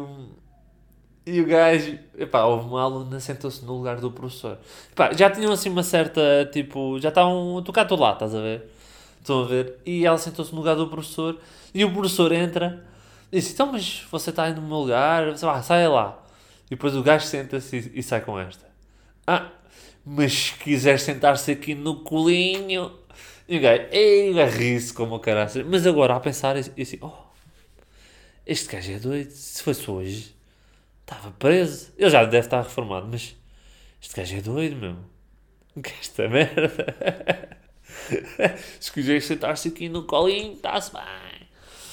e 1.26 1.42
o 1.42 1.46
gajo, 1.46 1.98
epá, 2.16 2.44
houve 2.44 2.66
uma 2.66 2.80
aluna 2.82 3.20
sentou-se 3.20 3.62
no 3.62 3.74
lugar 3.76 4.00
do 4.00 4.10
professor. 4.10 4.58
Epá, 4.92 5.12
já 5.12 5.28
tinham 5.28 5.52
assim 5.52 5.68
uma 5.68 5.82
certa, 5.82 6.48
tipo, 6.50 6.98
já 7.00 7.10
estavam 7.10 7.58
a 7.58 7.62
tocar 7.62 7.86
lá, 7.92 8.14
estás 8.14 8.34
a 8.34 8.40
ver? 8.40 8.70
Estão 9.20 9.42
a 9.42 9.46
ver? 9.46 9.78
E 9.84 10.06
ela 10.06 10.16
sentou-se 10.16 10.52
no 10.52 10.58
lugar 10.58 10.74
do 10.74 10.88
professor 10.88 11.38
e 11.74 11.84
o 11.84 11.92
professor 11.92 12.32
entra 12.32 12.82
disse, 13.30 13.52
então, 13.52 13.70
mas 13.70 14.06
você 14.10 14.30
está 14.30 14.44
aí 14.44 14.54
no 14.54 14.62
meu 14.62 14.78
lugar, 14.78 15.32
você, 15.32 15.44
ah, 15.44 15.62
sai 15.62 15.86
lá. 15.86 16.23
E 16.66 16.70
depois 16.70 16.94
o 16.96 17.02
gajo 17.02 17.26
senta-se 17.26 17.76
e, 17.76 17.98
e 18.00 18.02
sai 18.02 18.20
com 18.20 18.38
esta. 18.38 18.66
Ah, 19.26 19.50
mas 20.04 20.32
se 20.32 20.54
quiser 20.54 20.98
sentar-se 20.98 21.50
aqui 21.52 21.74
no 21.74 22.02
colinho... 22.02 23.00
E 23.46 23.58
o 23.58 23.60
gajo, 23.60 23.82
ei, 23.90 24.32
ri-se 24.32 24.92
como 24.92 25.16
o 25.16 25.20
caraças. 25.20 25.64
Mas 25.66 25.86
agora, 25.86 26.16
a 26.16 26.20
pensar, 26.20 26.56
e 26.56 26.82
assim, 26.82 26.98
oh, 27.02 27.12
este 28.46 28.74
gajo 28.74 28.92
é 28.92 28.98
doido. 28.98 29.30
Se 29.30 29.62
fosse 29.62 29.90
hoje, 29.90 30.34
estava 31.00 31.30
preso. 31.32 31.92
Ele 31.98 32.10
já 32.10 32.24
deve 32.24 32.46
estar 32.46 32.62
reformado, 32.62 33.06
mas 33.06 33.36
este 34.00 34.16
gajo 34.16 34.36
é 34.36 34.40
doido, 34.40 34.76
meu. 34.76 34.96
Esta 36.00 36.28
merda. 36.28 37.58
Se 38.80 38.92
quiser 38.92 39.20
sentar-se 39.22 39.68
aqui 39.68 39.88
no 39.88 40.04
colinho, 40.04 40.54
está-se 40.54 40.92
bem. 40.92 41.48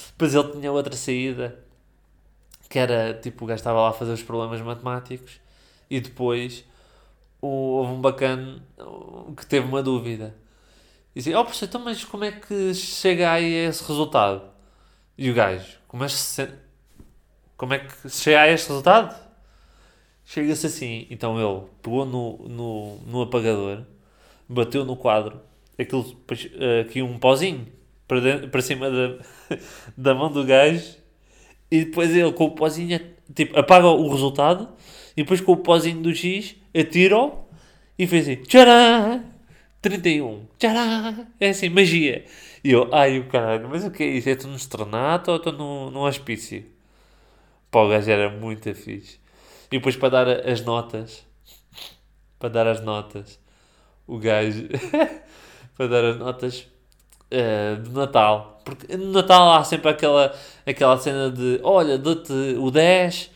Depois 0.10 0.36
ele 0.36 0.52
tinha 0.52 0.72
outra 0.72 0.96
saída, 0.96 1.58
que 2.72 2.80
era, 2.80 3.14
tipo, 3.14 3.44
o 3.44 3.48
gajo 3.48 3.60
estava 3.60 3.82
lá 3.82 3.90
a 3.90 3.94
fazer 3.94 4.14
os 4.14 4.24
problemas 4.24 4.62
matemáticos 4.62 5.42
e 5.90 6.00
depois 6.00 6.64
houve 7.42 7.92
um 7.92 8.00
bacana 8.00 8.64
que 9.36 9.46
teve 9.46 9.68
uma 9.68 9.84
dúvida. 9.84 10.34
E 11.14 11.20
dizia, 11.20 11.38
oh, 11.38 11.44
professor, 11.44 11.66
então, 11.66 11.82
mas 11.84 12.06
como 12.06 12.24
é 12.24 12.32
que 12.32 12.74
chega 12.74 13.30
aí 13.30 13.66
a 13.66 13.70
esse 13.70 13.84
resultado? 13.86 14.44
E 15.18 15.30
o 15.30 15.34
gajo, 15.34 15.80
como 15.86 16.06
é 16.06 16.08
que 16.08 16.14
se, 16.14 16.50
como 17.58 17.74
é 17.74 17.80
que 17.80 18.10
chega 18.10 18.40
a 18.40 18.48
este 18.48 18.70
resultado? 18.70 19.14
Chega-se 20.24 20.66
assim. 20.66 21.08
Então 21.10 21.38
ele 21.38 21.68
pegou 21.82 22.06
no, 22.06 22.38
no, 22.48 22.98
no 23.06 23.22
apagador, 23.24 23.84
bateu 24.48 24.86
no 24.86 24.96
quadro, 24.96 25.42
aquilo, 25.78 26.06
aqui 26.80 27.02
um 27.02 27.20
pozinho 27.20 27.68
para, 28.08 28.48
para 28.48 28.62
cima 28.62 28.90
da, 28.90 29.18
da 29.98 30.16
mão 30.16 30.32
do 30.32 30.46
gajo, 30.46 31.01
e 31.72 31.86
depois 31.86 32.14
ele 32.14 32.32
com 32.34 32.46
o 32.46 32.52
pozinho, 32.52 33.00
tipo, 33.34 33.58
apaga 33.58 33.88
o 33.88 34.10
resultado, 34.10 34.68
e 35.16 35.24
depois 35.24 35.40
com 35.40 35.54
o 35.54 35.58
pozinho 35.58 36.02
do 36.02 36.14
X, 36.14 36.56
atira 36.78 37.32
e 37.98 38.06
fez 38.06 38.28
assim, 38.28 38.44
tcharam! 38.44 39.24
31, 39.82 40.46
tcharam! 40.60 41.28
É 41.40 41.50
assim, 41.50 41.70
magia. 41.70 42.26
E 42.64 42.72
eu, 42.72 42.94
ai 42.94 43.20
o 43.20 43.28
caralho, 43.28 43.70
mas 43.70 43.86
o 43.86 43.90
que 43.90 44.04
é 44.04 44.08
isso? 44.08 44.30
É 44.30 44.36
tu 44.36 44.48
no 44.48 44.56
estronato 44.56 45.32
ou 45.32 45.38
estou 45.38 45.54
no, 45.54 45.90
no 45.90 46.06
hospício? 46.06 46.64
Pá, 47.72 47.82
o 47.82 47.90
gajo 47.90 48.12
era 48.12 48.30
muito 48.30 48.74
fixe. 48.76 49.20
E 49.72 49.78
depois 49.78 49.96
para 49.96 50.10
dar 50.10 50.50
as 50.50 50.62
notas, 50.62 51.26
para 52.38 52.50
dar 52.50 52.68
as 52.68 52.84
notas, 52.84 53.40
o 54.06 54.18
gajo, 54.18 54.68
para 55.78 55.88
dar 55.88 56.04
as 56.04 56.18
notas 56.18 56.68
uh, 57.32 57.82
de 57.82 57.90
Natal. 57.92 58.62
Porque 58.64 58.96
no 58.96 59.12
Natal 59.12 59.54
há 59.54 59.64
sempre 59.64 59.90
aquela, 59.90 60.34
aquela 60.66 60.98
cena 60.98 61.32
de, 61.32 61.60
olha, 61.64 61.98
dou-te 61.98 62.32
o 62.32 62.70
10, 62.70 63.32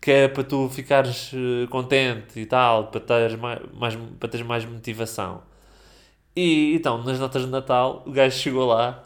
que 0.00 0.10
é 0.10 0.28
para 0.28 0.44
tu 0.44 0.68
ficares 0.68 1.32
uh, 1.32 1.68
contente 1.68 2.40
e 2.40 2.46
tal, 2.46 2.88
para 2.88 3.00
teres 3.00 3.36
mais, 3.38 3.60
mais, 3.74 3.98
para 4.18 4.28
teres 4.28 4.46
mais 4.46 4.64
motivação. 4.64 5.42
E 6.34 6.74
então, 6.74 7.02
nas 7.02 7.18
notas 7.18 7.42
de 7.42 7.48
Natal, 7.48 8.02
o 8.06 8.12
gajo 8.12 8.38
chegou 8.38 8.66
lá 8.66 9.04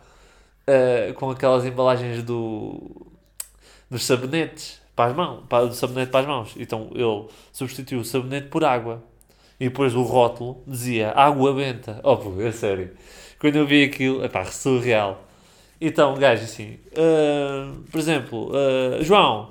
uh, 0.68 1.14
com 1.14 1.30
aquelas 1.30 1.64
embalagens 1.64 2.22
do, 2.22 3.06
dos 3.90 4.04
sabonetes 4.04 4.80
para 4.94 5.10
as 5.10 5.16
mãos, 5.16 5.44
para, 5.48 5.66
do 5.66 5.74
sabonete 5.74 6.10
para 6.10 6.20
as 6.20 6.26
mãos. 6.26 6.54
Então 6.56 6.90
ele 6.94 7.28
substituiu 7.52 8.00
o 8.00 8.04
sabonete 8.04 8.48
por 8.48 8.64
água. 8.64 9.02
E 9.58 9.68
depois 9.68 9.94
o 9.94 10.02
rótulo 10.02 10.62
dizia 10.66 11.12
água 11.12 11.52
benta. 11.54 12.00
Oh, 12.02 12.16
pô, 12.16 12.40
é 12.40 12.50
sério. 12.50 12.90
Quando 13.44 13.56
eu 13.56 13.66
vi 13.66 13.84
aquilo, 13.84 14.24
é 14.24 14.28
pá, 14.28 14.46
surreal. 14.46 15.22
Então, 15.78 16.14
o 16.14 16.16
gajo 16.16 16.44
assim, 16.44 16.78
uh, 16.92 17.78
por 17.92 18.00
exemplo, 18.00 18.50
uh, 18.50 19.04
João, 19.04 19.50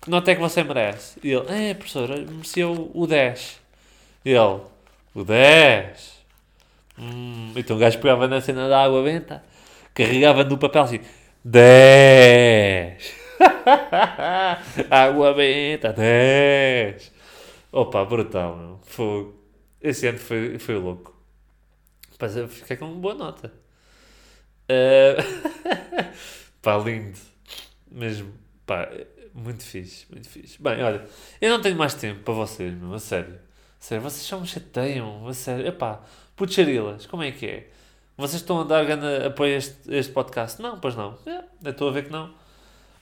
que 0.00 0.08
nota 0.08 0.30
é 0.30 0.36
que 0.36 0.40
você 0.40 0.62
merece? 0.62 1.18
E 1.24 1.32
ele, 1.32 1.44
é, 1.48 1.74
professor, 1.74 2.08
mereceu 2.08 2.88
o 2.94 3.04
10. 3.04 3.60
E 4.24 4.30
ele, 4.30 4.60
o 5.12 5.24
10? 5.24 6.24
Hum, 6.96 7.52
então 7.56 7.74
o 7.74 7.80
gajo 7.80 7.98
pegava 7.98 8.28
na 8.28 8.40
cena 8.40 8.68
da 8.68 8.84
água 8.84 9.02
benta, 9.02 9.42
carregava 9.92 10.44
no 10.44 10.56
papel 10.56 10.82
assim: 10.82 11.00
10! 11.44 13.12
água 14.88 15.34
benta, 15.34 15.92
10! 15.92 17.12
Opa, 17.72 18.04
brutal, 18.04 18.56
meu. 18.56 18.78
Fogo. 18.84 19.34
Esse 19.82 20.06
ano 20.06 20.18
foi, 20.18 20.60
foi 20.60 20.76
louco. 20.76 21.15
Mas 22.20 22.36
eu 22.36 22.48
fiquei 22.48 22.76
com 22.76 22.86
uma 22.86 23.00
boa 23.00 23.14
nota. 23.14 23.52
Uh... 24.68 25.22
pá, 26.62 26.76
lindo. 26.78 27.18
Mesmo. 27.90 28.32
Pá, 28.66 28.88
muito 29.34 29.62
fixe, 29.62 30.06
muito 30.10 30.28
fixe. 30.28 30.60
Bem, 30.60 30.82
olha, 30.82 31.06
eu 31.40 31.50
não 31.50 31.60
tenho 31.60 31.76
mais 31.76 31.94
tempo 31.94 32.22
para 32.22 32.34
vocês, 32.34 32.74
meu, 32.74 32.94
a 32.94 32.98
sério. 32.98 33.34
A 33.34 33.84
sério, 33.84 34.02
vocês 34.02 34.22
só 34.22 34.40
me 34.40 34.46
chateiam, 34.46 35.28
a 35.28 35.34
sério. 35.34 35.66
Epá, 35.66 36.02
Puxarilas, 36.34 37.06
como 37.06 37.22
é 37.22 37.32
que 37.32 37.46
é? 37.46 37.70
Vocês 38.16 38.40
estão 38.40 38.60
a 38.60 38.64
dar 38.64 38.84
grande 38.84 39.26
apoio 39.26 39.54
a 39.54 39.58
este, 39.58 39.76
este 39.94 40.12
podcast? 40.12 40.60
Não, 40.60 40.80
pois 40.80 40.96
não. 40.96 41.18
É, 41.26 41.70
estou 41.70 41.88
a 41.88 41.92
ver 41.92 42.04
que 42.04 42.10
não. 42.10 42.32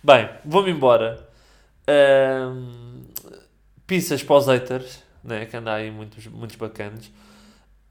Bem, 0.02 0.28
vou-me 0.44 0.70
embora. 0.70 1.28
Um, 1.88 3.02
pizzas 3.86 4.22
para 4.22 4.36
os 4.36 4.46
haters, 4.46 5.02
né, 5.22 5.46
que 5.46 5.56
anda 5.56 5.72
aí 5.72 5.90
muitos, 5.90 6.26
muitos 6.26 6.56
bacanas. 6.56 7.10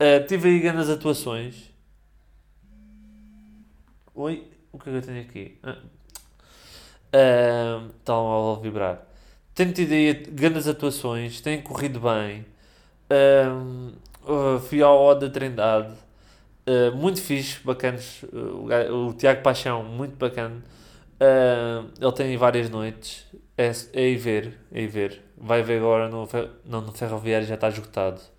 Uh, 0.03 0.27
tive 0.27 0.49
aí 0.49 0.59
grandes 0.59 0.89
atuações. 0.89 1.71
Oi, 4.13 4.45
o 4.73 4.77
que 4.77 4.89
é 4.89 4.91
que 4.91 4.97
eu 4.97 5.01
tenho 5.01 5.21
aqui? 5.21 5.57
Ah. 5.63 5.77
Uh, 7.15 7.89
está 8.01 8.13
a 8.13 8.59
vibrar. 8.61 9.01
Tenho 9.55 9.71
tido 9.71 9.93
aí 9.93 10.13
grandes 10.13 10.67
atuações, 10.67 11.39
tem 11.39 11.61
corrido 11.61 12.01
bem. 12.01 12.45
Uh, 13.09 14.59
fui 14.67 14.81
ao 14.81 15.01
Oda 15.01 15.29
Trindade. 15.29 15.93
Uh, 16.67 16.93
muito 16.97 17.21
fixe, 17.21 17.61
bacanas. 17.63 18.23
O, 18.23 19.07
o, 19.07 19.13
Tiago 19.13 19.41
Paixão, 19.41 19.85
muito 19.85 20.17
bacana. 20.17 20.61
Ele 22.01 22.11
tem 22.11 22.35
várias 22.35 22.69
noites. 22.69 23.25
É, 23.57 23.67
é 23.93 23.99
aí 24.01 24.17
ver, 24.17 24.59
é 24.69 24.79
aí 24.79 24.87
ver. 24.87 25.21
Vai 25.37 25.63
ver 25.63 25.77
agora 25.77 26.09
no, 26.09 26.27
não, 26.65 26.81
no 26.81 26.91
Ferroviário, 26.91 27.47
já 27.47 27.55
está 27.55 27.69
esgotado. 27.69 28.32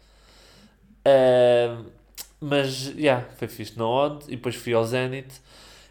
Uh, 1.07 1.85
mas, 2.40 2.69
já, 2.69 2.93
yeah, 2.97 3.27
foi 3.37 3.49
fixe 3.49 3.79
no 3.79 3.87
Odd. 3.87 4.25
E 4.29 4.37
depois 4.37 4.55
fui 4.55 4.73
ao 4.73 4.85
Zenit. 4.85 5.40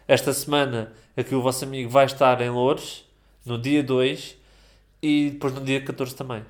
Esta 0.06 0.32
semana, 0.32 0.92
aqui 1.16 1.34
o 1.34 1.42
vosso 1.42 1.64
amigo 1.64 1.88
vai 1.88 2.06
estar 2.06 2.40
em 2.40 2.50
Louros, 2.50 3.04
no 3.44 3.58
dia 3.58 3.82
2. 3.82 4.36
E 5.02 5.30
depois 5.30 5.54
no 5.54 5.60
dia 5.60 5.82
14 5.82 6.14
também. 6.14 6.44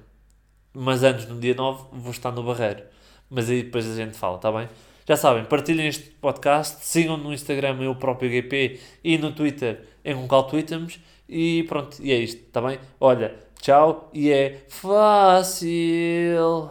Mas 0.72 1.02
antes, 1.02 1.26
no 1.26 1.40
dia 1.40 1.54
9, 1.54 1.84
vou 1.92 2.10
estar 2.10 2.32
no 2.32 2.42
Barreiro 2.42 2.82
mas 3.34 3.50
aí 3.50 3.64
depois 3.64 3.90
a 3.90 3.94
gente 3.94 4.16
fala, 4.16 4.38
tá 4.38 4.50
bem? 4.52 4.68
Já 5.06 5.16
sabem, 5.16 5.44
partilhem 5.44 5.88
este 5.88 6.04
podcast, 6.20 6.84
sigam 6.84 7.16
no 7.16 7.32
Instagram 7.32 7.82
eu 7.82 7.94
próprio 7.94 8.30
GP 8.30 8.80
e 9.02 9.18
no 9.18 9.32
Twitter 9.32 9.82
em 10.04 10.14
Concal 10.14 10.44
Tweetamos 10.44 11.00
e 11.28 11.64
pronto, 11.64 11.96
e 12.00 12.12
é 12.12 12.16
isto, 12.16 12.40
tá 12.50 12.62
bem? 12.62 12.78
Olha, 13.00 13.34
tchau 13.60 14.08
e 14.14 14.30
é 14.30 14.64
fácil. 14.68 16.70